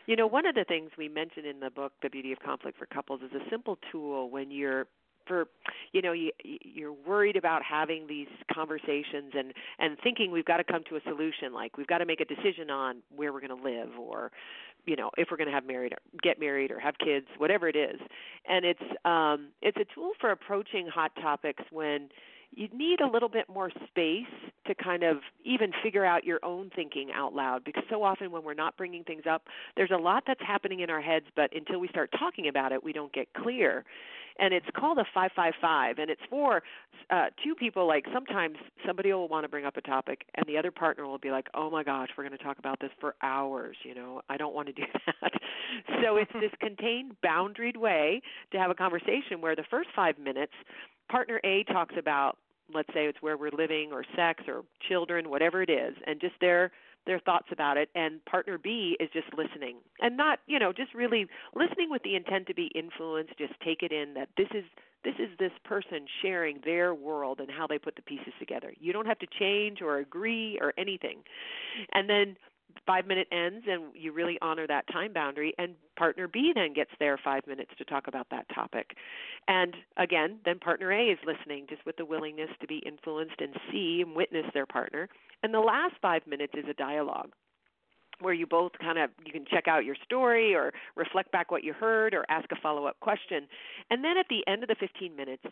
You 0.08 0.16
know, 0.16 0.28
one 0.28 0.46
of 0.46 0.56
the 0.56 0.64
things 0.64 0.92
we 0.98 1.10
mentioned 1.10 1.46
in 1.46 1.60
the 1.60 1.70
book, 1.70 1.94
The 2.02 2.10
Beauty 2.10 2.32
of 2.32 2.40
Conflict 2.40 2.78
for 2.78 2.86
Couples, 2.86 3.22
is 3.22 3.32
a 3.34 3.50
simple 3.50 3.78
tool 3.92 4.30
when 4.30 4.50
you're 4.52 4.88
for 5.28 5.48
you 5.92 6.02
know 6.02 6.12
you 6.12 6.32
you're 6.44 6.94
worried 6.94 7.36
about 7.36 7.62
having 7.64 8.08
these 8.08 8.28
conversations 8.54 9.34
and 9.38 9.54
and 9.80 9.98
thinking 10.04 10.32
we've 10.32 10.46
got 10.46 10.58
to 10.58 10.64
come 10.64 10.84
to 10.90 10.96
a 10.96 11.02
solution 11.02 11.54
like 11.54 11.78
we've 11.78 11.88
got 11.88 12.00
to 12.00 12.06
make 12.06 12.22
a 12.22 12.26
decision 12.26 12.70
on 12.70 12.98
where 13.16 13.34
we're 13.34 13.42
going 13.42 13.56
to 13.56 13.64
live 13.64 13.90
or 14.00 14.32
you 14.86 14.96
know 14.96 15.10
if 15.18 15.30
we're 15.30 15.38
going 15.38 15.48
to 15.48 15.54
have 15.54 15.66
married 15.66 15.94
or 15.94 15.98
get 16.22 16.40
married 16.40 16.72
or 16.72 16.80
have 16.80 16.96
kids 16.98 17.28
whatever 17.38 17.68
it 17.68 17.76
is. 17.76 18.00
And 18.48 18.66
it's 18.66 18.84
um 19.06 19.50
it's 19.62 19.78
a 19.78 19.86
tool 19.94 20.12
for 20.20 20.32
approaching 20.32 20.88
hot 20.88 21.12
topics 21.22 21.64
when 21.72 22.10
you 22.56 22.68
need 22.74 23.02
a 23.02 23.08
little 23.08 23.30
bit 23.30 23.46
more 23.50 23.70
space 23.88 24.26
to 24.66 24.76
kind 24.76 25.04
of 25.04 25.18
even 25.44 25.72
figure 25.84 26.06
out 26.06 26.24
your 26.24 26.40
own 26.44 26.72
thinking 26.76 27.10
out 27.14 27.34
loud 27.34 27.64
because 27.64 27.84
so 27.90 28.04
often 28.04 28.32
when 28.32 28.44
we're 28.44 28.54
not 28.54 28.76
bringing 28.78 29.04
things 29.04 29.24
up 29.30 29.44
there's 29.76 29.92
a 29.92 29.98
lot 29.98 30.24
that's 30.26 30.42
happening 30.46 30.80
in 30.80 30.90
our 30.90 31.02
heads 31.02 31.26
but 31.36 31.54
until 31.56 31.80
we 31.80 31.88
start 31.90 32.10
talking 32.18 32.48
about 32.48 32.72
it 32.72 32.84
we 32.84 32.94
don't 32.94 33.14
get 33.14 33.28
clear 33.34 33.84
and 34.40 34.54
it's 34.54 34.66
called 34.76 34.98
a 34.98 35.06
555 35.14 36.00
and 36.00 36.10
it's 36.10 36.22
for 36.30 36.64
uh 37.10 37.26
two 37.44 37.56
people 37.56 37.88
like 37.88 38.06
sometimes 38.14 38.58
somebody 38.86 39.12
will 39.14 39.28
want 39.28 39.44
to 39.44 39.50
bring 39.50 39.66
up 39.66 39.78
a 39.78 39.82
topic 39.82 40.26
and 40.36 40.46
the 40.48 40.58
other 40.58 40.72
partner 40.72 41.06
will 41.06 41.18
be 41.18 41.32
like 41.32 41.48
oh 41.54 41.70
my 41.70 41.84
gosh 41.84 42.10
we're 42.18 42.24
going 42.24 42.38
to 42.38 42.44
talk 42.44 42.60
about 42.60 42.80
this 42.80 42.92
for 43.00 43.16
hours 43.22 43.78
you 43.84 43.96
know? 43.96 44.22
I 44.30 44.38
don't 44.38 44.54
want 44.54 44.68
to 44.68 44.74
do 44.74 44.84
that. 45.22 45.32
So 46.02 46.18
it's 46.18 46.32
this 46.34 46.52
contained 46.60 47.16
boundaried 47.24 47.78
way 47.78 48.22
to 48.52 48.58
have 48.58 48.72
a 48.72 48.76
conversation 48.76 49.42
where 49.42 49.56
the 49.56 49.66
first 49.70 49.90
5 49.96 50.20
minutes 50.20 50.54
partner 51.10 51.40
A 51.44 51.64
talks 51.64 51.96
about 51.98 52.38
let's 52.74 52.90
say 52.94 53.06
it's 53.06 53.22
where 53.22 53.38
we're 53.38 53.52
living 53.52 53.92
or 53.94 54.04
sex 54.16 54.44
or 54.48 54.64
children 54.88 55.30
whatever 55.30 55.62
it 55.62 55.70
is 55.70 55.96
and 56.06 56.20
just 56.20 56.36
their 56.42 56.72
their 57.08 57.20
thoughts 57.20 57.48
about 57.52 57.78
it 57.78 57.90
and 57.96 58.24
partner 58.26 58.58
B 58.58 58.96
is 59.00 59.10
just 59.12 59.28
listening. 59.36 59.78
And 60.02 60.16
not 60.16 60.40
you 60.46 60.60
know 60.60 60.72
just 60.72 60.94
really 60.94 61.28
listening 61.56 61.90
with 61.90 62.04
the 62.04 62.16
intent 62.16 62.48
to 62.48 62.54
be 62.54 62.70
influenced 62.76 63.38
just 63.38 63.54
take 63.66 63.82
it 63.82 63.92
in 63.92 64.14
that 64.14 64.30
this 64.38 64.50
is 64.54 64.66
this 65.04 65.16
is 65.20 65.30
this 65.40 65.52
person 65.64 66.06
sharing 66.22 66.60
their 66.66 66.94
world 66.94 67.40
and 67.40 67.50
how 67.50 67.66
they 67.66 67.78
put 67.80 67.96
the 67.96 68.02
pieces 68.02 68.34
together. 68.40 68.74
You 68.80 68.94
don't 68.94 69.06
have 69.06 69.20
to 69.20 69.28
change 69.40 69.82
or 69.82 69.98
agree 69.98 70.58
or 70.62 70.74
anything. 70.78 71.20
And 71.94 72.10
then 72.10 72.36
five 72.86 73.08
minute 73.08 73.28
ends 73.32 73.66
and 73.70 73.96
you 73.96 74.12
really 74.12 74.38
honor 74.42 74.68
that 74.68 74.88
time 74.92 75.14
boundary 75.14 75.54
and 75.58 75.76
partner 75.98 76.28
b 76.28 76.52
then 76.54 76.74
gets 76.74 76.92
their 77.00 77.18
five 77.18 77.46
minutes 77.48 77.72
to 77.78 77.86
talk 77.86 78.08
about 78.08 78.28
that 78.32 78.46
topic. 78.54 78.92
And 79.48 79.76
again 79.98 80.40
then 80.46 80.60
partner 80.60 80.92
a 80.92 81.08
is 81.08 81.20
listening 81.26 81.66
just 81.70 81.86
with 81.86 81.98
the 81.98 82.06
willingness 82.06 82.50
to 82.62 82.68
be 82.68 82.78
influenced 82.86 83.40
and 83.40 83.56
see 83.72 84.02
and 84.06 84.16
witness 84.16 84.46
their 84.54 84.66
partner. 84.66 85.10
And 85.44 85.54
the 85.54 85.60
last 85.60 85.96
five 86.02 86.26
minutes 86.28 86.54
is 86.58 86.66
a 86.70 86.74
dialogue 86.74 87.32
where 88.20 88.34
you 88.34 88.48
both 88.48 88.72
kind 88.82 88.98
of 88.98 89.10
you 89.26 89.32
can 89.32 89.46
check 89.46 89.68
out 89.68 89.86
your 89.86 89.96
story 90.04 90.56
or 90.56 90.74
reflect 90.96 91.32
back 91.32 91.52
what 91.52 91.64
you 91.64 91.74
heard 91.74 92.14
or 92.14 92.26
ask 92.30 92.52
a 92.52 92.56
follow 92.62 92.86
up 92.86 93.00
question. 93.00 93.48
And 93.92 94.04
then 94.04 94.18
at 94.18 94.26
the 94.30 94.44
end 94.48 94.64
of 94.64 94.70
the 94.70 94.76
15 94.80 95.16
minutes 95.16 95.44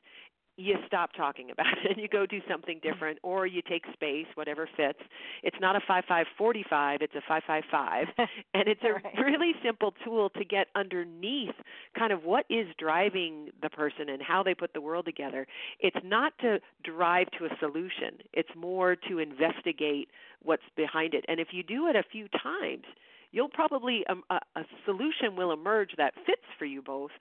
you 0.58 0.76
stop 0.88 1.12
talking 1.14 1.52
about 1.52 1.68
it. 1.84 1.92
And 1.92 1.98
you 2.02 2.08
go 2.08 2.26
do 2.26 2.40
something 2.50 2.80
different 2.82 3.20
or 3.24 3.46
you 3.46 3.62
take 3.68 3.84
space 3.94 4.28
whatever 4.36 4.70
fits. 4.76 5.00
It's 5.44 5.58
not 5.60 5.76
a 5.76 5.80
5545 5.80 7.02
it's 7.02 7.16
a 7.16 7.22
555 7.28 8.08
and 8.54 8.68
it's 8.68 8.82
a 8.84 8.94
Right. 8.94 9.18
really 9.26 9.54
simple 9.64 9.94
tool 10.04 10.30
to 10.32 10.46
get 10.46 10.68
underneath 10.76 11.56
kind 11.98 12.12
of 12.14 12.24
what 12.24 12.46
is 12.50 12.68
driving 12.78 13.50
the 13.62 13.70
person 13.70 14.10
and 14.10 14.22
how 14.22 14.44
they 14.44 14.54
put 14.54 14.74
the 14.74 14.82
world 14.82 15.06
together. 15.06 15.48
It's 15.80 15.98
not 16.04 16.34
to 16.40 16.60
drive 16.84 17.28
to 17.38 17.46
a 17.46 17.50
solution. 17.60 18.20
It's 18.34 18.50
more 18.56 18.96
to 19.10 19.20
investigate 19.20 20.10
what's 20.44 20.64
behind 20.76 21.14
it. 21.14 21.26
And 21.28 21.40
if 21.40 21.50
you 21.52 21.64
do 21.64 21.88
it 21.88 21.96
a 21.96 22.04
few 22.04 22.28
times 22.30 22.84
you'll 23.32 23.50
probably 23.50 24.06
um, 24.08 24.24
a, 24.30 24.40
a 24.56 24.64
solution 24.86 25.36
will 25.36 25.52
emerge 25.52 25.92
that 25.98 26.14
fits 26.26 26.42
for 26.58 26.66
you 26.66 26.82
both 26.82 27.12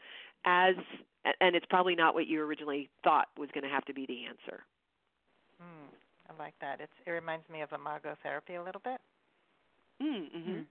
as 0.45 0.75
and 1.41 1.57
it's 1.57 1.67
probably 1.71 1.95
not 1.95 2.15
what 2.15 2.27
you 2.27 2.43
originally 2.43 2.91
thought 3.03 3.29
was 3.39 3.49
going 3.55 3.65
to 3.65 3.71
have 3.71 3.85
to 3.87 3.95
be 3.95 4.05
the 4.07 4.27
answer. 4.27 4.63
Mm, 5.63 5.89
I 6.29 6.43
like 6.43 6.55
that. 6.61 6.81
It's 6.81 6.93
it 7.07 7.11
reminds 7.11 7.49
me 7.49 7.63
of 7.63 7.73
imago 7.73 8.15
therapy 8.23 8.57
a 8.57 8.63
little 8.63 8.83
bit. 8.85 9.01
Mm-hmm. 10.03 10.51
Mm. 10.51 10.65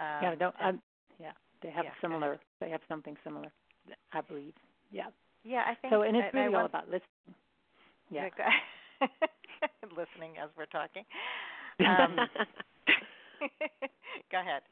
Um, 0.00 0.22
yeah, 0.22 0.34
don't, 0.34 0.54
and- 0.60 0.76
um, 0.76 0.82
yeah, 1.18 1.32
they 1.62 1.70
have 1.70 1.84
Yeah, 1.84 1.90
go 1.90 2.08
similar. 2.08 2.38
They 2.60 2.70
have 2.70 2.80
something 2.88 3.16
similar, 3.24 3.50
I 4.12 4.20
believe. 4.20 4.52
Yeah. 4.90 5.06
yeah, 5.44 5.64
I 5.66 5.74
think 5.74 5.92
So, 5.92 6.02
and 6.02 6.16
it's 6.16 6.34
I- 6.34 6.38
I 6.38 6.42
really 6.42 6.54
all 6.54 6.66
about 6.66 6.84
listening. 6.86 7.34
Yeah. 8.10 8.28
listening 9.96 10.38
as 10.42 10.50
we're 10.56 10.66
talking. 10.66 11.04
Um, 11.80 12.16
Go 14.30 14.40
ahead. 14.40 14.62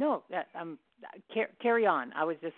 No, 0.00 0.22
um, 0.58 0.78
car- 1.32 1.50
carry 1.62 1.86
on. 1.86 2.12
I 2.14 2.24
was 2.24 2.36
just 2.42 2.56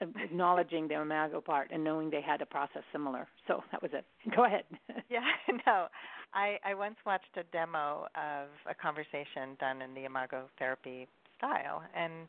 acknowledging 0.00 0.88
the 0.88 1.00
imago 1.00 1.40
part 1.40 1.70
and 1.72 1.82
knowing 1.82 2.10
they 2.10 2.20
had 2.20 2.42
a 2.42 2.46
process 2.46 2.82
similar. 2.92 3.26
So 3.48 3.62
that 3.72 3.82
was 3.82 3.92
it. 3.94 4.04
Go 4.36 4.44
ahead. 4.44 4.64
yeah, 5.10 5.20
no. 5.66 5.88
I 6.34 6.58
I 6.64 6.74
once 6.74 6.96
watched 7.06 7.34
a 7.36 7.44
demo 7.44 8.06
of 8.14 8.48
a 8.70 8.74
conversation 8.74 9.56
done 9.58 9.82
in 9.82 9.94
the 9.94 10.04
imago 10.04 10.48
therapy 10.58 11.08
style 11.38 11.82
and 11.96 12.28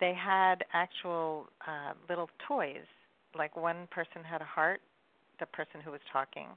they 0.00 0.14
had 0.14 0.64
actual 0.74 1.46
uh 1.66 1.94
little 2.08 2.28
toys. 2.46 2.86
Like 3.36 3.56
one 3.56 3.88
person 3.90 4.22
had 4.24 4.42
a 4.42 4.44
heart, 4.46 4.80
the 5.40 5.46
person 5.46 5.80
who 5.84 5.90
was 5.92 6.00
talking, 6.12 6.48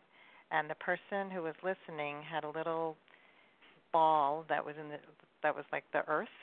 and 0.51 0.69
the 0.69 0.75
person 0.75 1.31
who 1.33 1.43
was 1.43 1.55
listening 1.63 2.17
had 2.29 2.43
a 2.43 2.49
little 2.49 2.97
ball 3.93 4.45
that 4.49 4.65
was 4.65 4.75
in 4.79 4.89
the 4.89 4.97
that 5.43 5.55
was 5.55 5.65
like 5.71 5.85
the 5.93 6.03
earth 6.09 6.37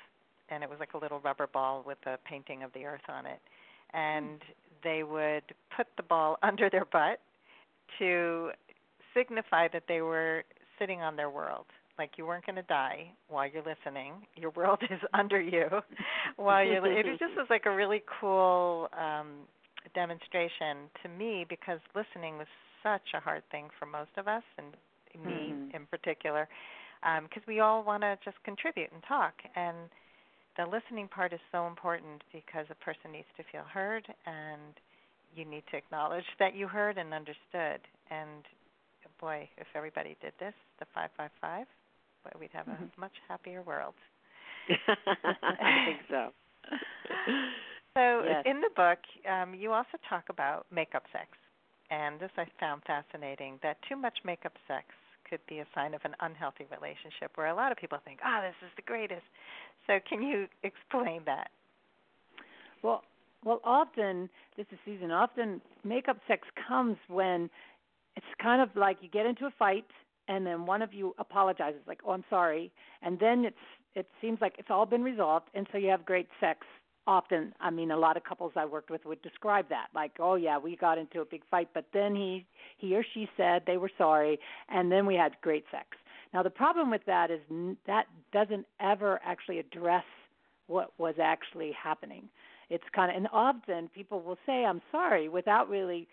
and 0.49 0.63
it 0.63 0.69
was 0.69 0.79
like 0.81 0.95
a 0.95 0.99
little 0.99 1.21
rubber 1.21 1.47
ball 1.47 1.83
with 1.87 1.99
a 2.07 2.19
painting 2.29 2.63
of 2.63 2.73
the 2.73 2.85
earth 2.85 3.09
on 3.09 3.27
it. 3.27 3.41
And 3.93 4.41
they 4.83 5.03
would 5.03 5.43
put 5.77 5.87
the 5.97 6.03
ball 6.03 6.39
under 6.43 6.69
their 6.71 6.85
butt 6.85 7.21
to 7.99 8.51
signify 9.15 9.69
that 9.73 9.85
they 9.89 10.01
were 10.01 10.45
sitting 10.79 11.01
on 11.01 11.17
their 11.17 11.31
world. 11.31 11.67
Like 11.97 12.13
you 12.17 12.27
weren't 12.27 12.45
going 12.45 12.57
to 12.57 12.63
die 12.63 13.13
while 13.29 13.49
you're 13.49 13.63
listening. 13.63 14.15
Your 14.37 14.51
world 14.57 14.81
is 14.91 15.01
under 15.13 15.41
you 15.41 15.67
while 16.37 16.65
you're 16.65 16.85
it 16.87 17.07
just 17.19 17.37
was 17.37 17.47
like 17.51 17.67
a 17.67 17.75
really 17.75 18.03
cool 18.21 18.89
um 18.99 19.47
demonstration 19.95 20.89
to 21.03 21.09
me 21.09 21.45
because 21.49 21.79
listening 21.95 22.39
was 22.39 22.47
such 22.83 23.15
a 23.15 23.21
hard 23.21 23.43
thing 23.51 23.69
for 23.79 23.87
most 23.87 24.11
of 24.17 24.27
us 24.27 24.43
and 24.59 24.75
me 25.25 25.53
mm-hmm. 25.53 25.77
in 25.77 25.87
particular 25.87 26.49
because 27.23 27.43
um, 27.43 27.49
we 27.49 27.61
all 27.61 27.85
want 27.85 28.03
to 28.03 28.17
just 28.25 28.37
contribute 28.45 28.91
and 28.93 29.03
talk. 29.07 29.35
And 29.55 29.77
the 30.57 30.64
listening 30.64 31.09
part 31.09 31.33
is 31.33 31.40
so 31.51 31.67
important 31.67 32.23
because 32.33 32.67
a 32.71 32.85
person 32.85 33.12
needs 33.12 33.29
to 33.37 33.43
feel 33.51 33.64
heard 33.73 34.07
and 34.27 34.75
you 35.35 35.45
need 35.45 35.64
to 35.71 35.77
acknowledge 35.77 36.25
that 36.38 36.55
you 36.55 36.69
heard 36.69 36.99
and 36.99 37.12
understood 37.12 37.81
and 38.11 38.45
boy 39.21 39.49
if 39.59 39.67
everybody 39.75 40.17
did 40.21 40.33
this 40.40 40.55
the 40.81 40.87
555 40.95 41.67
boy, 42.25 42.31
we'd 42.38 42.51
have 42.53 42.69
a 42.69 42.73
mm-hmm. 42.73 43.01
much 43.01 43.14
happier 43.29 43.62
world 43.62 43.95
i 44.88 45.87
think 45.87 46.01
so 46.09 46.29
so 47.97 48.23
yes. 48.27 48.43
in 48.47 48.61
the 48.61 48.71
book 48.75 48.99
um, 49.31 49.55
you 49.55 49.73
also 49.73 49.97
talk 50.09 50.25
about 50.31 50.67
makeup 50.73 51.05
sex 51.12 51.29
and 51.90 52.19
this 52.19 52.31
i 52.37 52.45
found 52.59 52.83
fascinating 52.87 53.59
that 53.62 53.77
too 53.88 53.97
much 53.97 54.19
makeup 54.25 54.55
sex 54.67 54.87
could 55.29 55.40
be 55.49 55.59
a 55.59 55.67
sign 55.75 55.95
of 55.95 56.01
an 56.05 56.14
unhealthy 56.21 56.67
relationship 56.71 57.33
where 57.37 57.49
a 57.49 57.55
lot 57.55 57.73
of 57.73 57.79
people 57.79 57.99
think, 58.05 58.21
"Ah, 58.23 58.38
oh, 58.38 58.43
this 58.45 58.55
is 58.61 58.73
the 58.77 58.83
greatest." 58.83 59.25
So, 59.87 59.99
can 60.09 60.23
you 60.23 60.47
explain 60.62 61.23
that? 61.27 61.51
Well, 62.83 63.03
well, 63.44 63.61
often 63.64 64.29
this 64.57 64.66
is 64.73 64.79
Susan. 64.85 65.11
Often 65.11 65.61
makeup 65.85 66.18
sex 66.27 66.47
comes 66.66 66.97
when 67.09 67.51
it's 68.16 68.27
kind 68.42 68.62
of 68.62 68.75
like 68.77 68.99
you 69.01 69.09
get 69.09 69.27
into 69.27 69.47
a 69.47 69.51
fight 69.59 69.87
and 70.29 70.47
then 70.47 70.64
one 70.64 70.81
of 70.81 70.94
you 70.94 71.14
apologizes 71.18 71.81
like, 71.87 72.01
"Oh, 72.07 72.12
I'm 72.12 72.25
sorry." 72.31 72.73
And 73.03 73.18
then 73.18 73.44
it's 73.44 73.57
it 73.94 74.09
seems 74.20 74.40
like 74.40 74.55
it's 74.59 74.70
all 74.70 74.87
been 74.87 75.03
resolved 75.03 75.49
and 75.55 75.66
so 75.70 75.79
you 75.79 75.88
have 75.88 76.05
great 76.05 76.29
sex 76.40 76.66
often 77.07 77.53
i 77.61 77.70
mean 77.70 77.90
a 77.90 77.97
lot 77.97 78.16
of 78.16 78.25
couples 78.25 78.53
i 78.57 78.64
worked 78.64 78.90
with 78.90 79.05
would 79.05 79.20
describe 79.23 79.68
that 79.68 79.87
like 79.94 80.12
oh 80.18 80.35
yeah 80.35 80.59
we 80.59 80.77
got 80.77 80.99
into 80.99 81.20
a 81.20 81.25
big 81.25 81.42
fight 81.51 81.68
but 81.75 81.85
then 81.92 82.14
he 82.14 82.47
he 82.79 82.97
or 82.97 83.05
she 83.14 83.29
said 83.37 83.62
they 83.66 83.77
were 83.77 83.90
sorry 83.97 84.38
and 84.68 84.90
then 84.90 85.07
we 85.07 85.14
had 85.14 85.33
great 85.42 85.64
sex 85.70 85.87
now 86.35 86.42
the 86.42 86.51
problem 86.51 86.90
with 86.90 87.03
that 87.07 87.31
is 87.31 87.40
that 87.87 88.07
doesn't 88.33 88.66
ever 88.81 89.20
actually 89.25 89.61
address 89.61 90.05
what 90.66 90.92
was 90.99 91.14
actually 91.23 91.73
happening. 91.81 92.29
It's 92.68 92.85
kind 92.94 93.11
of 93.11 93.16
and 93.16 93.29
often 93.33 93.88
people 93.88 94.20
will 94.20 94.38
say 94.44 94.64
i'm 94.64 94.83
sorry 94.90 95.29
without 95.29 95.68
really 95.68 96.09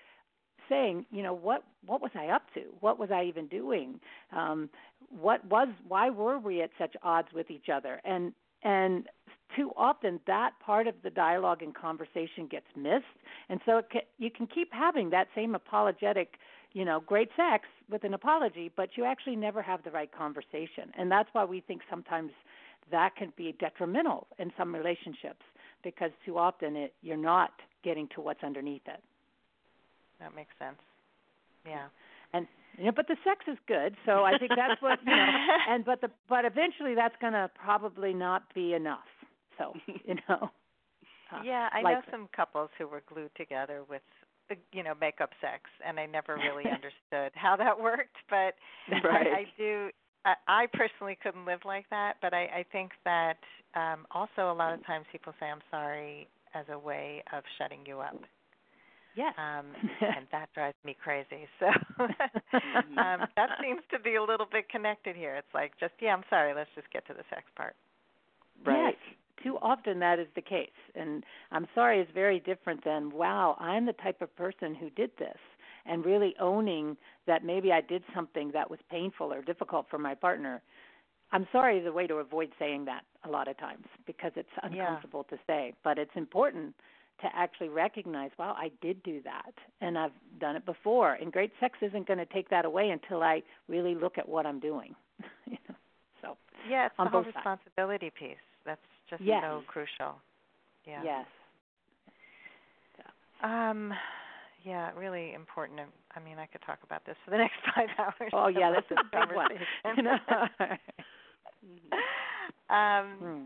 saying 0.70 1.06
you 1.12 1.24
know 1.24 1.34
what 1.34 1.64
what 1.86 2.02
was 2.02 2.12
i 2.16 2.28
up 2.28 2.44
to? 2.54 2.62
What 2.80 3.00
was 3.00 3.10
i 3.12 3.24
even 3.24 3.48
doing? 3.48 4.00
Um 4.32 4.70
what 5.10 5.44
was 5.46 5.68
why 5.88 6.10
were 6.10 6.38
we 6.38 6.62
at 6.62 6.70
such 6.78 6.96
odds 7.04 7.30
with 7.34 7.50
each 7.50 7.70
other? 7.74 8.00
And 8.06 8.34
and 8.64 9.08
too 9.56 9.72
often 9.76 10.20
that 10.28 10.52
part 10.64 10.88
of 10.88 10.96
the 11.04 11.10
dialogue 11.10 11.62
and 11.62 11.74
conversation 11.74 12.48
gets 12.50 12.68
missed. 12.76 13.04
And 13.50 13.60
so 13.66 13.80
it 13.80 13.90
can, 13.90 14.02
you 14.18 14.30
can 14.30 14.48
keep 14.48 14.72
having 14.72 15.10
that 15.10 15.28
same 15.36 15.56
apologetic 15.56 16.36
you 16.74 16.86
know 16.86 17.02
great 17.06 17.30
sex 17.36 17.66
with 17.90 18.04
an 18.04 18.14
apology 18.14 18.72
but 18.76 18.90
you 18.96 19.06
actually 19.06 19.36
never 19.36 19.62
have 19.62 19.84
the 19.84 19.92
right 19.92 20.12
conversation 20.12 20.92
and 20.98 21.12
that's 21.12 21.30
why 21.34 21.44
we 21.44 21.62
think 21.62 21.82
sometimes 21.90 22.32
that 22.92 23.16
can 23.16 23.32
be 23.38 23.56
detrimental 23.60 24.28
in 24.40 24.52
some 24.58 24.74
relationships 24.74 25.44
because 25.84 26.12
too 26.26 26.38
often 26.38 26.76
it 26.76 26.94
you're 27.02 27.18
not 27.18 27.52
getting 27.84 28.08
to 28.16 28.22
what's 28.22 28.44
underneath 28.44 28.88
it 28.88 29.02
that 30.20 30.36
makes 30.36 30.52
sense 30.60 30.78
yeah 31.66 31.88
and 32.34 32.48
you 32.78 32.86
know, 32.86 32.92
but 32.96 33.08
the 33.08 33.18
sex 33.24 33.46
is 33.48 33.58
good, 33.68 33.96
so 34.06 34.24
I 34.24 34.38
think 34.38 34.52
that's 34.56 34.82
what 34.82 35.00
you 35.06 35.16
know. 35.16 35.28
And 35.70 35.86
but 35.86 36.02
the 36.02 36.10
but 36.30 36.46
eventually 36.46 36.96
that's 36.96 37.16
going 37.20 37.34
to 37.34 37.50
probably 37.62 38.14
not 38.14 38.44
be 38.54 38.74
enough. 38.74 39.10
So 39.58 39.74
you 39.86 40.16
know. 40.28 40.50
Uh, 41.32 41.42
yeah, 41.46 41.70
I 41.72 41.82
like 41.82 41.96
know 41.96 42.02
some 42.12 42.30
couples 42.36 42.70
who 42.78 42.88
were 42.88 43.04
glued 43.08 43.32
together 43.38 43.84
with 43.90 44.02
you 44.72 44.84
know 44.84 44.94
makeup 45.00 45.32
sex, 45.42 45.64
and 45.86 46.00
I 46.00 46.06
never 46.06 46.36
really 46.36 46.64
understood 46.72 47.32
how 47.36 47.56
that 47.58 47.80
worked. 47.80 48.18
But 48.30 48.56
right. 49.04 49.28
I, 49.28 49.40
I 49.40 49.46
do. 49.58 49.90
I, 50.24 50.34
I 50.48 50.68
personally 50.74 51.18
couldn't 51.22 51.46
live 51.46 51.62
like 51.66 51.90
that, 51.90 52.14
but 52.22 52.34
I, 52.34 52.44
I 52.44 52.66
think 52.72 52.92
that 53.06 53.38
um 53.76 54.06
also 54.12 54.52
a 54.52 54.54
lot 54.54 54.74
of 54.74 54.86
times 54.86 55.06
people 55.12 55.34
say 55.40 55.48
I'm 55.48 55.62
sorry 55.70 56.28
as 56.54 56.66
a 56.72 56.78
way 56.78 57.24
of 57.34 57.44
shutting 57.58 57.80
you 57.86 58.00
up. 58.00 58.20
Yes. 59.16 59.34
Um, 59.38 59.66
and 60.02 60.28
that 60.32 60.50
drives 60.54 60.78
me 60.86 60.96
crazy. 61.02 61.48
So 61.60 61.68
um, 62.04 63.28
that 63.36 63.50
seems 63.62 63.82
to 63.92 64.00
be 64.00 64.16
a 64.16 64.24
little 64.24 64.48
bit 64.50 64.70
connected 64.70 65.16
here. 65.16 65.36
It's 65.36 65.54
like 65.54 65.74
just 65.80 65.94
yeah, 66.02 66.14
I'm 66.14 66.24
sorry. 66.30 66.54
Let's 66.54 66.70
just 66.76 66.90
get 66.92 67.06
to 67.08 67.14
the 67.14 67.24
sex 67.30 67.44
part. 67.56 67.76
Right. 68.66 68.96
Yes. 68.96 69.16
Too 69.44 69.58
often 69.62 70.00
that 70.00 70.20
is 70.20 70.28
the 70.36 70.42
case, 70.42 70.70
and 70.96 71.24
I'm 71.52 71.68
sorry 71.74 72.00
is 72.00 72.08
very 72.14 72.40
different 72.40 72.84
than 72.84 73.10
wow. 73.12 73.56
I'm 73.60 73.86
the 73.86 73.94
type 73.94 74.22
of 74.22 74.36
person 74.36 74.76
who 74.76 74.90
did 74.92 75.12
this, 75.18 75.38
and 75.86 76.06
really 76.06 76.36
owning 76.40 76.98
that 77.28 77.44
maybe 77.44 77.72
I 77.72 77.82
did 77.82 78.04
something 78.14 78.52
that 78.54 78.70
was 78.70 78.80
painful 78.90 79.34
or 79.34 79.42
difficult 79.42 79.88
for 79.90 79.98
my 79.98 80.16
partner. 80.16 80.62
I'm 81.32 81.48
sorry 81.52 81.80
is 81.80 81.88
a 81.88 81.92
way 81.92 82.08
to 82.08 82.16
avoid 82.16 82.52
saying 82.60 82.86
that 82.86 83.02
a 83.24 83.30
lot 83.30 83.48
of 83.48 83.58
times 83.58 83.86
because 84.06 84.32
it's 84.36 84.50
uncomfortable 84.62 85.26
yeah. 85.32 85.38
to 85.38 85.44
say, 85.48 85.74
but 85.84 85.98
it's 85.98 86.12
important 86.16 86.76
to 87.22 87.28
actually 87.36 87.70
recognize, 87.70 88.32
wow, 88.38 88.56
I 88.58 88.72
did 88.82 89.02
do 89.04 89.22
that 89.24 89.54
and 89.80 89.98
I've 89.98 90.12
done 90.40 90.56
it 90.56 90.66
before. 90.66 91.14
And 91.14 91.32
great 91.32 91.52
sex 91.60 91.78
isn't 91.82 92.08
going 92.08 92.18
to 92.20 92.26
take 92.26 92.50
that 92.50 92.66
away 92.66 92.90
until 92.90 93.24
I 93.24 93.44
really 93.68 93.96
look 93.96 94.18
at 94.18 94.28
what 94.28 94.46
I'm 94.46 94.60
doing. 94.60 94.96
you 95.46 95.58
know. 95.70 95.76
So 96.22 96.38
Yeah, 96.70 96.88
it's 96.88 96.96
the 96.98 97.06
whole 97.06 97.24
responsibility 97.24 98.08
sides. 98.08 98.16
piece. 98.20 98.46
That's 98.66 98.82
just 99.12 99.22
yes. 99.22 99.44
so 99.44 99.62
crucial. 99.68 100.16
Yeah. 100.86 101.04
Yes. 101.04 101.26
Um 103.44 103.94
yeah, 104.64 104.92
really 104.96 105.34
important. 105.34 105.80
I 106.16 106.20
mean, 106.20 106.38
I 106.38 106.46
could 106.46 106.62
talk 106.64 106.80
about 106.84 107.04
this 107.06 107.16
for 107.26 107.32
the 107.32 107.38
next 107.46 107.56
five 107.76 107.90
hours. 107.98 108.32
Oh 108.34 108.48
yeah, 108.48 108.72
that's 108.72 108.92
a 108.92 109.04
big 109.12 109.36
one. 109.36 109.50
um, 112.70 113.18
hmm. 113.20 113.44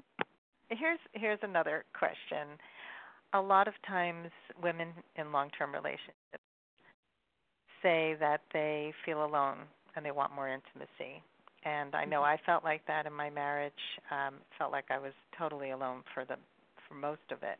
Here's 0.69 0.99
here's 1.13 1.39
another 1.43 1.85
question 1.97 2.57
a 3.35 3.41
lot 3.41 3.67
of 3.67 3.73
times 3.85 4.29
women 4.61 4.89
in 5.17 5.31
long-term 5.31 5.73
relationships 5.73 6.15
say 7.83 8.15
that 8.19 8.41
they 8.53 8.93
feel 9.05 9.25
alone 9.25 9.57
and 9.95 10.05
they 10.05 10.11
want 10.11 10.33
more 10.33 10.47
intimacy. 10.47 11.21
And 11.65 11.95
I 11.95 12.05
know 12.05 12.21
I 12.21 12.37
felt 12.45 12.63
like 12.63 12.85
that 12.87 13.05
in 13.05 13.13
my 13.13 13.29
marriage. 13.29 13.73
Um, 14.11 14.35
felt 14.57 14.71
like 14.71 14.85
I 14.89 14.99
was 14.99 15.13
totally 15.37 15.71
alone 15.71 16.03
for 16.13 16.25
the 16.25 16.35
for 16.87 16.93
most 16.93 17.27
of 17.31 17.43
it. 17.43 17.57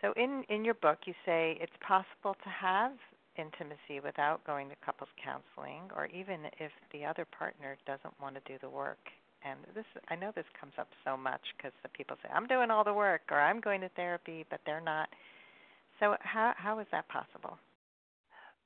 So 0.00 0.12
in 0.16 0.44
in 0.48 0.64
your 0.64 0.74
book, 0.74 0.98
you 1.04 1.14
say 1.26 1.58
it's 1.60 1.72
possible 1.86 2.34
to 2.42 2.48
have 2.48 2.92
intimacy 3.36 4.00
without 4.02 4.44
going 4.44 4.68
to 4.70 4.74
couples 4.84 5.10
counseling, 5.22 5.82
or 5.94 6.06
even 6.06 6.40
if 6.58 6.72
the 6.92 7.04
other 7.04 7.26
partner 7.26 7.76
doesn't 7.86 8.14
want 8.20 8.34
to 8.34 8.52
do 8.52 8.58
the 8.60 8.68
work 8.68 8.98
and 9.44 9.58
this 9.74 9.84
I 10.08 10.16
know 10.16 10.32
this 10.34 10.44
comes 10.58 10.72
up 10.78 10.88
so 11.04 11.16
much 11.16 11.40
because 11.56 11.72
the 11.82 11.88
people 11.88 12.16
say 12.22 12.28
I'm 12.34 12.46
doing 12.46 12.70
all 12.70 12.84
the 12.84 12.94
work 12.94 13.22
or 13.30 13.40
I'm 13.40 13.60
going 13.60 13.80
to 13.80 13.88
therapy, 13.90 14.44
but 14.50 14.60
they're 14.66 14.80
not. 14.80 15.08
So 15.98 16.16
how 16.20 16.52
how 16.56 16.78
is 16.78 16.86
that 16.92 17.08
possible? 17.08 17.58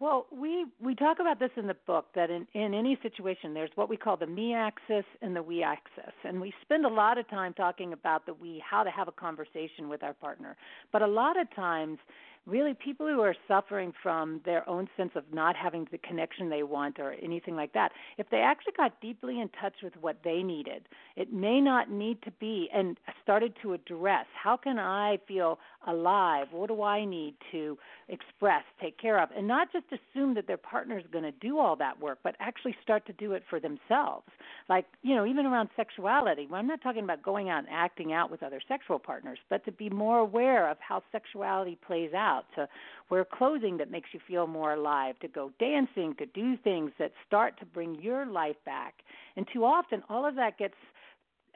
Well, 0.00 0.26
we 0.32 0.66
we 0.82 0.94
talk 0.94 1.18
about 1.20 1.38
this 1.38 1.50
in 1.56 1.66
the 1.66 1.76
book 1.86 2.06
that 2.14 2.28
in 2.28 2.46
in 2.52 2.74
any 2.74 2.98
situation 3.02 3.54
there's 3.54 3.70
what 3.76 3.88
we 3.88 3.96
call 3.96 4.16
the 4.16 4.26
me 4.26 4.52
axis 4.52 5.04
and 5.22 5.34
the 5.36 5.42
we 5.42 5.62
axis, 5.62 6.12
and 6.24 6.40
we 6.40 6.52
spend 6.62 6.84
a 6.84 6.88
lot 6.88 7.16
of 7.16 7.28
time 7.28 7.54
talking 7.54 7.92
about 7.92 8.26
the 8.26 8.34
we 8.34 8.62
how 8.68 8.82
to 8.82 8.90
have 8.90 9.08
a 9.08 9.12
conversation 9.12 9.88
with 9.88 10.02
our 10.02 10.14
partner. 10.14 10.56
But 10.92 11.02
a 11.02 11.06
lot 11.06 11.40
of 11.40 11.52
times 11.54 11.98
really 12.46 12.74
people 12.74 13.06
who 13.06 13.20
are 13.20 13.34
suffering 13.48 13.92
from 14.02 14.40
their 14.44 14.68
own 14.68 14.88
sense 14.96 15.12
of 15.14 15.24
not 15.32 15.56
having 15.56 15.86
the 15.90 15.98
connection 15.98 16.50
they 16.50 16.62
want 16.62 16.98
or 16.98 17.14
anything 17.22 17.56
like 17.56 17.72
that, 17.72 17.92
if 18.18 18.28
they 18.30 18.38
actually 18.38 18.74
got 18.76 19.00
deeply 19.00 19.40
in 19.40 19.48
touch 19.60 19.74
with 19.82 19.94
what 20.00 20.18
they 20.24 20.42
needed, 20.42 20.82
it 21.16 21.32
may 21.32 21.60
not 21.60 21.90
need 21.90 22.20
to 22.22 22.30
be 22.32 22.68
and 22.74 22.98
started 23.22 23.54
to 23.62 23.72
address 23.72 24.26
how 24.40 24.56
can 24.56 24.78
I 24.78 25.18
feel 25.26 25.58
alive? 25.86 26.48
What 26.50 26.68
do 26.68 26.82
I 26.82 27.04
need 27.04 27.34
to 27.52 27.78
express, 28.08 28.62
take 28.80 28.98
care 28.98 29.22
of? 29.22 29.30
And 29.36 29.46
not 29.46 29.72
just 29.72 29.86
assume 29.86 30.34
that 30.34 30.46
their 30.46 30.56
partner 30.56 30.98
is 30.98 31.04
going 31.12 31.24
to 31.24 31.32
do 31.32 31.58
all 31.58 31.76
that 31.76 32.00
work, 32.00 32.18
but 32.22 32.34
actually 32.40 32.76
start 32.82 33.06
to 33.06 33.12
do 33.14 33.32
it 33.32 33.42
for 33.48 33.60
themselves. 33.60 34.26
Like, 34.68 34.86
you 35.02 35.14
know, 35.14 35.26
even 35.26 35.46
around 35.46 35.70
sexuality, 35.76 36.46
well, 36.50 36.60
I'm 36.60 36.66
not 36.66 36.82
talking 36.82 37.04
about 37.04 37.22
going 37.22 37.48
out 37.48 37.60
and 37.60 37.68
acting 37.70 38.12
out 38.12 38.30
with 38.30 38.42
other 38.42 38.60
sexual 38.66 38.98
partners, 38.98 39.38
but 39.48 39.64
to 39.64 39.72
be 39.72 39.90
more 39.90 40.18
aware 40.18 40.70
of 40.70 40.76
how 40.80 41.02
sexuality 41.12 41.78
plays 41.86 42.12
out, 42.34 42.44
to 42.56 42.68
wear 43.10 43.24
clothing 43.24 43.76
that 43.78 43.90
makes 43.90 44.08
you 44.12 44.20
feel 44.26 44.46
more 44.46 44.72
alive, 44.74 45.14
to 45.20 45.28
go 45.28 45.50
dancing, 45.58 46.14
to 46.18 46.26
do 46.26 46.56
things 46.56 46.90
that 46.98 47.12
start 47.26 47.58
to 47.60 47.66
bring 47.66 48.00
your 48.00 48.26
life 48.26 48.56
back. 48.64 48.94
And 49.36 49.46
too 49.52 49.64
often, 49.64 50.02
all 50.08 50.26
of 50.26 50.34
that 50.36 50.58
gets 50.58 50.74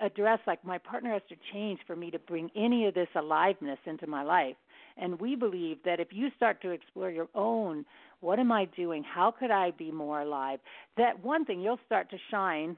addressed 0.01 0.47
like 0.47 0.65
my 0.65 0.79
partner 0.79 1.13
has 1.13 1.23
to 1.29 1.37
change 1.53 1.81
for 1.87 1.97
me 1.97 2.11
to 2.11 2.19
bring 2.19 2.51
any 2.57 2.87
of 2.87 2.95
this 2.95 3.09
aliveness 3.15 3.79
into 3.87 4.07
my 4.07 4.23
life. 4.23 4.57
And 4.97 5.21
we 5.21 5.37
believe 5.37 5.79
that 5.85 6.01
if 6.01 6.09
you 6.11 6.29
start 6.37 6.61
to 6.63 6.71
explore 6.71 7.11
your 7.11 7.29
own, 7.35 7.85
what 8.21 8.39
am 8.39 8.51
I 8.51 8.65
doing? 8.77 9.05
How 9.05 9.31
could 9.31 9.51
I 9.51 9.71
be 9.73 9.91
more 9.93 10.21
alive? 10.23 10.59
That 10.97 11.23
one 11.23 11.45
thing 11.45 11.61
you'll 11.61 11.81
start 11.87 12.11
to 12.11 12.17
shine 12.31 12.77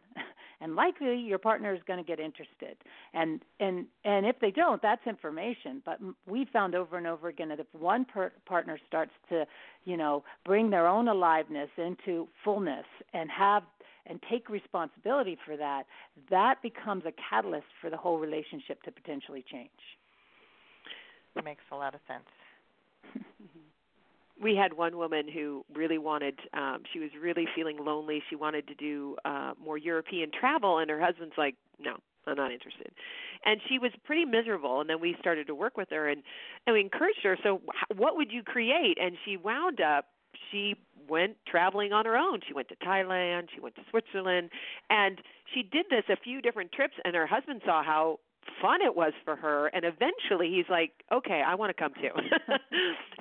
and 0.61 0.77
likely 0.77 1.17
your 1.17 1.39
partner 1.39 1.75
is 1.75 1.81
going 1.87 1.99
to 1.99 2.05
get 2.05 2.21
interested. 2.21 2.77
And 3.15 3.41
and 3.59 3.87
and 4.05 4.27
if 4.27 4.37
they 4.41 4.51
don't 4.51 4.81
that's 4.83 5.07
information. 5.07 5.83
But 5.85 5.99
we 6.27 6.47
found 6.53 6.75
over 6.75 6.97
and 6.97 7.07
over 7.07 7.29
again 7.29 7.49
that 7.49 7.61
if 7.61 7.67
one 7.73 8.05
per- 8.05 8.33
partner 8.47 8.79
starts 8.87 9.13
to 9.31 9.47
you 9.85 9.97
know 9.97 10.25
bring 10.45 10.71
their 10.71 10.87
own 10.87 11.09
aliveness 11.09 11.71
into 11.77 12.29
fullness 12.45 12.87
and 13.13 13.31
have 13.31 13.63
and 14.07 14.21
take 14.31 14.49
responsibility 14.49 15.37
for 15.45 15.57
that 15.57 15.85
that 16.31 16.57
becomes 16.63 17.05
a 17.07 17.13
catalyst 17.29 17.67
for 17.81 17.91
the 17.91 17.97
whole 17.97 18.19
relationship 18.19 18.83
to 18.83 18.91
potentially 18.91 19.45
change. 19.51 19.71
Makes 21.45 21.63
a 21.71 21.77
lot 21.77 21.95
of 21.95 22.01
sense 22.09 22.25
we 24.41 24.57
had 24.57 24.73
one 24.73 24.97
woman 24.97 25.29
who 25.29 25.65
really 25.75 25.99
wanted 25.99 26.39
um 26.55 26.83
she 26.93 26.99
was 26.99 27.11
really 27.21 27.47
feeling 27.55 27.85
lonely. 27.85 28.23
She 28.29 28.37
wanted 28.37 28.67
to 28.69 28.75
do 28.75 29.17
uh 29.25 29.53
more 29.63 29.79
european 29.79 30.31
travel 30.39 30.79
and 30.79 30.91
her 30.91 31.01
husband's 31.01 31.35
like 31.37 31.57
no 31.79 31.97
i'm 32.27 32.37
not 32.37 32.53
interested. 32.53 32.93
And 33.45 33.61
she 33.69 33.79
was 33.79 33.93
pretty 34.05 34.25
miserable 34.25 34.81
and 34.81 34.89
then 34.91 35.01
we 35.01 35.17
started 35.21 35.47
to 35.47 35.55
work 35.55 35.77
with 35.77 35.91
her 35.91 36.09
and 36.09 36.23
and 36.67 36.75
we 36.75 36.81
encouraged 36.81 37.21
her 37.23 37.37
so 37.43 37.61
what 37.97 38.17
would 38.17 38.33
you 38.33 38.43
create? 38.43 38.99
And 39.01 39.17
she 39.25 39.37
wound 39.37 39.81
up 39.81 40.07
she 40.51 40.75
went 41.09 41.37
traveling 41.47 41.93
on 41.93 42.05
her 42.05 42.17
own. 42.17 42.41
She 42.47 42.55
went 42.55 42.69
to 42.69 42.77
thailand 42.77 43.49
she 43.55 43.61
went 43.61 43.75
to 43.77 43.83
switzerland 43.91 44.51
and 44.89 45.21
she 45.55 45.63
did 45.63 45.87
this 45.91 46.05
a 46.09 46.17
few 46.17 46.41
different 46.41 46.73
trips 46.73 46.95
and 47.05 47.15
her 47.15 47.27
husband 47.27 47.63
saw 47.65 47.83
how 47.83 48.19
fun 48.61 48.83
it 48.83 48.95
was 48.95 49.13
for 49.25 49.37
her 49.37 49.69
and 49.69 49.85
eventually 49.85 50.51
he's 50.55 50.69
like 50.71 50.93
okay 51.13 51.43
i 51.47 51.55
want 51.55 51.75
to 51.75 51.83
come 51.83 51.93
too. 51.95 52.11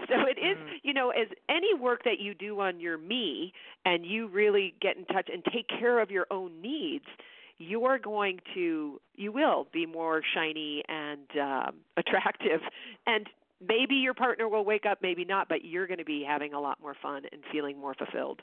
So 0.08 0.16
it 0.22 0.40
is 0.40 0.58
mm. 0.58 0.70
you 0.82 0.94
know 0.94 1.12
as 1.12 1.28
any 1.50 1.76
work 1.80 2.04
that 2.06 2.20
you 2.20 2.34
do 2.34 2.60
on 2.62 2.80
your 2.80 2.98
me 2.98 3.54
and 3.86 4.06
you 4.06 4.28
really 4.28 4.74
get 4.82 4.98
in 4.98 5.06
touch 5.06 5.30
and 5.32 5.44
take 5.54 5.68
care 5.68 6.00
of 6.00 6.10
your 6.10 6.26
own 6.32 6.62
needs 6.62 7.06
you're 7.60 8.00
going 8.00 8.40
to 8.56 9.00
you 9.16 9.32
will 9.32 9.68
be 9.72 9.86
more 9.86 10.22
shiny 10.34 10.84
and 10.88 11.28
um 11.40 11.76
attractive. 11.98 12.62
And 13.06 13.28
maybe 13.62 13.96
your 13.96 14.16
partner 14.16 14.48
will 14.48 14.66
wake 14.66 14.86
up 14.90 15.00
maybe 15.04 15.26
not 15.26 15.48
but 15.48 15.64
you're 15.64 15.86
going 15.86 16.00
to 16.00 16.06
be 16.06 16.26
having 16.28 16.54
a 16.54 16.60
lot 16.60 16.80
more 16.82 16.96
fun 17.00 17.24
and 17.32 17.42
feeling 17.52 17.78
more 17.78 17.94
fulfilled. 17.94 18.42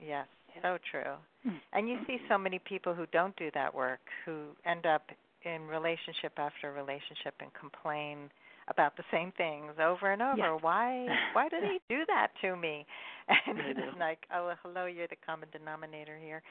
Yes 0.00 0.26
so 0.62 0.78
true. 0.90 1.14
Hmm. 1.44 1.56
and 1.72 1.88
you 1.88 1.98
see 2.06 2.18
so 2.28 2.36
many 2.36 2.58
people 2.58 2.94
who 2.94 3.06
don't 3.12 3.36
do 3.36 3.50
that 3.54 3.74
work 3.74 4.00
who 4.24 4.56
end 4.66 4.86
up 4.86 5.10
in 5.44 5.66
relationship 5.66 6.32
after 6.36 6.72
relationship 6.72 7.34
and 7.40 7.50
complain 7.54 8.30
about 8.68 8.96
the 8.96 9.04
same 9.10 9.32
things 9.36 9.72
over 9.82 10.12
and 10.12 10.22
over. 10.22 10.36
Yes. 10.36 10.58
Why 10.60 11.06
why 11.32 11.48
did 11.48 11.64
he 11.64 11.80
do 11.94 12.04
that 12.06 12.28
to 12.42 12.56
me? 12.56 12.86
And 13.28 13.58
it's 13.58 13.98
like, 13.98 14.26
oh 14.34 14.52
hello, 14.62 14.86
you're 14.86 15.08
the 15.08 15.16
common 15.24 15.48
denominator 15.52 16.18
here. 16.18 16.42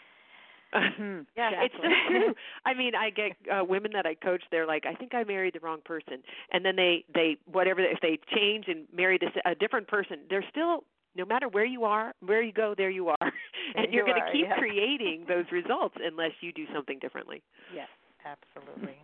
Mm-hmm. 0.73 1.21
yeah, 1.37 1.49
exactly. 1.51 1.65
it's 1.65 1.75
so 1.75 2.11
true. 2.11 2.33
I 2.65 2.73
mean, 2.73 2.93
I 2.95 3.09
get 3.09 3.31
uh, 3.51 3.63
women 3.63 3.91
that 3.93 4.05
I 4.05 4.15
coach. 4.15 4.43
They're 4.51 4.67
like, 4.67 4.85
I 4.85 4.93
think 4.93 5.13
I 5.13 5.23
married 5.23 5.53
the 5.53 5.59
wrong 5.59 5.79
person, 5.85 6.23
and 6.51 6.65
then 6.65 6.75
they 6.75 7.05
they 7.13 7.37
whatever 7.45 7.81
if 7.81 7.99
they 8.01 8.19
change 8.35 8.65
and 8.67 8.85
marry 8.93 9.17
this 9.17 9.31
a 9.45 9.55
different 9.55 9.87
person, 9.87 10.19
they're 10.29 10.45
still 10.49 10.83
no 11.15 11.25
matter 11.25 11.47
where 11.47 11.65
you 11.65 11.83
are, 11.83 12.13
where 12.23 12.43
you 12.43 12.53
go, 12.53 12.75
there 12.77 12.91
you 12.91 13.09
are, 13.09 13.17
and 13.75 13.91
you're 13.91 14.05
going 14.05 14.21
to 14.21 14.31
keep 14.31 14.45
yeah. 14.47 14.57
creating 14.57 15.25
those 15.27 15.45
results 15.51 15.95
unless 15.99 16.31
you 16.41 16.51
do 16.51 16.65
something 16.73 16.99
differently. 16.99 17.41
Yes. 17.73 17.87
Absolutely. 18.27 18.97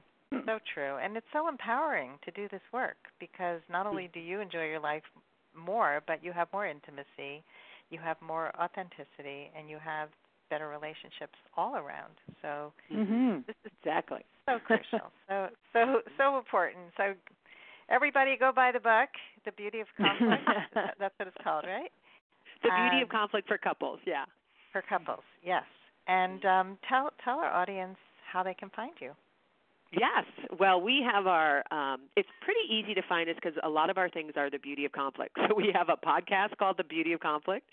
so 0.46 0.60
true. 0.74 0.98
And 0.98 1.16
it's 1.16 1.28
so 1.32 1.48
empowering 1.48 2.12
to 2.26 2.32
do 2.32 2.48
this 2.50 2.62
work 2.74 2.98
because 3.20 3.62
not 3.70 3.88
only 3.88 4.10
do 4.14 4.20
you 4.20 4.40
enjoy 4.40 4.66
your 4.66 4.80
life 4.80 5.04
more, 5.56 6.02
but 6.08 6.24
you 6.24 6.32
have 6.32 6.48
more 6.52 6.68
intimacy, 6.68 7.44
you 7.90 8.00
have 8.04 8.18
more 8.22 8.52
authenticity, 8.60 9.52
and 9.58 9.70
you 9.70 9.78
have 9.84 10.10
better 10.50 10.68
relationships 10.68 11.38
all 11.58 11.76
around. 11.76 12.14
So 12.42 12.74
mm-hmm. 12.92 13.42
this 13.48 13.56
is 13.66 13.72
exactly 13.80 14.26
so 14.46 14.60
crucial. 14.60 15.12
so 15.30 15.48
so 15.72 16.02
so 16.18 16.38
important. 16.38 16.86
So 16.98 17.14
everybody 17.90 18.36
go 18.40 18.52
buy 18.54 18.72
the 18.72 18.80
book, 18.80 19.10
The 19.46 19.52
Beauty 19.52 19.80
of 19.80 19.88
Conflict. 19.98 20.44
That's 21.00 21.14
what 21.18 21.28
it's 21.28 21.38
called, 21.44 21.66
right? 21.66 21.92
The 22.64 22.70
Beauty 22.70 23.04
of 23.04 23.10
Conflict 23.10 23.48
for 23.48 23.58
couples, 23.58 24.00
yeah. 24.06 24.26
For 24.72 24.84
couples, 24.88 25.24
yes. 25.44 25.64
And 26.08 26.44
um, 26.46 26.78
tell 26.88 27.12
tell 27.24 27.40
our 27.40 27.52
audience 27.52 27.98
how 28.34 28.44
they 28.44 28.56
can 28.56 28.70
find 28.76 28.94
you. 29.00 29.12
Yes. 29.92 30.26
Well, 30.60 30.82
we 30.82 31.06
have 31.08 31.28
our. 31.28 31.64
Um, 31.72 32.02
it's 32.18 32.30
pretty 32.42 32.62
easy 32.68 32.96
to 32.96 33.02
find 33.08 33.30
us 33.30 33.36
because 33.36 33.58
a 33.64 33.70
lot 33.70 33.92
of 33.92 33.98
our 34.00 34.10
things 34.10 34.34
are 34.36 34.50
the 34.50 34.58
beauty 34.58 34.86
of 34.86 34.92
conflict. 34.92 35.38
So 35.48 35.56
we 35.56 35.72
have 35.76 35.90
a 35.90 35.98
podcast 35.98 36.58
called 36.58 36.78
The 36.78 36.84
Beauty 36.86 37.12
of 37.14 37.20
Conflict, 37.20 37.70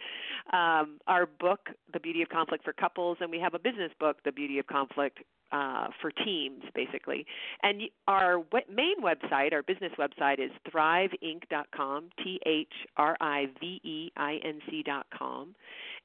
um, 0.53 0.99
our 1.07 1.25
book 1.25 1.69
The 1.93 2.01
Beauty 2.01 2.21
of 2.21 2.29
Conflict 2.29 2.65
for 2.65 2.73
couples, 2.73 3.19
and 3.21 3.31
we 3.31 3.39
have 3.39 3.55
a 3.55 3.59
business 3.59 3.93
book, 3.99 4.19
The 4.25 4.33
Beauty 4.33 4.59
of 4.59 4.67
Conflict 4.67 5.19
uh, 5.53 5.87
for 6.01 6.11
teams, 6.11 6.63
basically. 6.75 7.25
And 7.63 7.83
our 8.09 8.43
main 8.69 8.97
website, 9.03 9.53
our 9.53 9.63
business 9.63 9.93
website, 9.99 10.41
is 10.41 10.51
thriveinc.com, 10.71 12.11
T 12.23 12.41
H 12.45 12.73
R 12.97 13.17
I 13.21 13.47
V 13.61 13.81
E 13.85 14.13
I 14.17 14.41
N 14.45 14.61
C.com, 14.69 15.55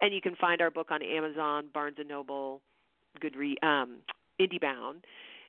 and 0.02 0.13
you 0.13 0.22
can 0.22 0.36
find 0.36 0.62
our 0.62 0.72
book 0.72 0.91
on 0.91 1.02
Amazon, 1.02 1.65
Barnes 1.74 1.98
and 2.00 2.08
Noble, 2.08 2.62
Goodreads. 3.22 3.63
Um, 3.63 3.98
IndieBound. 4.39 5.04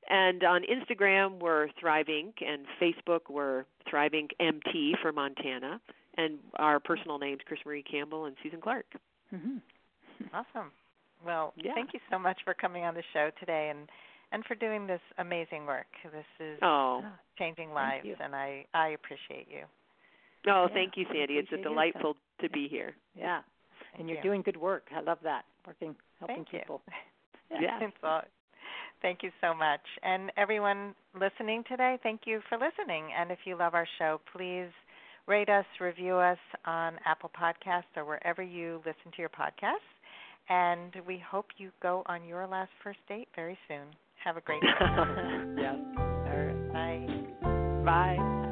And 0.08 0.44
on 0.44 0.62
Instagram, 0.62 1.40
we're 1.40 1.68
Thrive 1.80 2.06
Inc., 2.06 2.34
and 2.46 2.64
Facebook, 2.80 3.22
we're 3.28 3.64
Thrive 3.90 4.12
Inc. 4.12 4.30
MT 4.38 4.94
for 5.02 5.12
Montana. 5.12 5.80
And 6.16 6.38
our 6.56 6.78
personal 6.80 7.18
names, 7.18 7.40
Chris 7.46 7.60
Marie 7.66 7.82
Campbell 7.82 8.26
and 8.26 8.36
Susan 8.42 8.60
Clark. 8.60 8.86
Mm-hmm. 9.34 9.58
Awesome. 10.32 10.70
Well, 11.26 11.52
yeah. 11.56 11.72
thank 11.74 11.92
you 11.92 12.00
so 12.10 12.18
much 12.18 12.38
for 12.42 12.54
coming 12.54 12.84
on 12.84 12.94
the 12.94 13.02
show 13.12 13.30
today 13.38 13.70
and 13.70 13.86
and 14.32 14.44
for 14.44 14.54
doing 14.54 14.86
this 14.86 15.00
amazing 15.18 15.66
work. 15.66 15.86
This 16.04 16.24
is 16.40 16.58
oh, 16.62 17.02
changing 17.38 17.72
lives, 17.72 18.06
and 18.18 18.34
I 18.34 18.64
I 18.74 18.88
appreciate 18.88 19.46
you. 19.50 19.64
Oh, 20.48 20.66
yeah, 20.68 20.74
thank 20.74 20.96
you, 20.96 21.04
Sandy. 21.12 21.34
It's 21.34 21.52
a 21.52 21.62
delightful 21.62 22.16
to 22.40 22.48
be 22.48 22.68
here. 22.68 22.94
Yeah, 23.14 23.40
thank 23.92 24.00
and 24.00 24.08
you're 24.08 24.18
you. 24.18 24.22
doing 24.22 24.42
good 24.42 24.56
work. 24.56 24.84
I 24.94 25.00
love 25.00 25.18
that. 25.22 25.44
Working, 25.66 25.94
helping 26.18 26.36
thank 26.36 26.50
people. 26.50 26.82
You. 26.88 26.94
Yeah. 27.60 27.78
it's 27.80 27.96
all, 28.02 28.22
Thank 29.06 29.22
you 29.22 29.30
so 29.40 29.54
much. 29.54 29.82
And 30.02 30.32
everyone 30.36 30.92
listening 31.14 31.62
today, 31.68 31.96
thank 32.02 32.22
you 32.24 32.40
for 32.48 32.58
listening. 32.58 33.04
And 33.16 33.30
if 33.30 33.38
you 33.44 33.56
love 33.56 33.72
our 33.72 33.86
show, 34.00 34.20
please 34.34 34.66
rate 35.28 35.48
us, 35.48 35.64
review 35.80 36.16
us 36.16 36.38
on 36.64 36.94
Apple 37.04 37.30
Podcasts 37.40 37.84
or 37.96 38.04
wherever 38.04 38.42
you 38.42 38.78
listen 38.78 39.12
to 39.14 39.18
your 39.18 39.28
podcasts. 39.28 39.76
And 40.48 40.92
we 41.06 41.22
hope 41.24 41.46
you 41.56 41.70
go 41.80 42.02
on 42.06 42.24
your 42.24 42.48
last 42.48 42.72
first 42.82 42.98
date 43.08 43.28
very 43.36 43.56
soon. 43.68 43.86
Have 44.24 44.38
a 44.38 44.40
great 44.40 44.60
day. 44.60 44.68
yes. 45.56 45.76
All 45.96 46.42
right. 46.42 47.84
Bye. 47.84 48.16
Bye. 48.16 48.45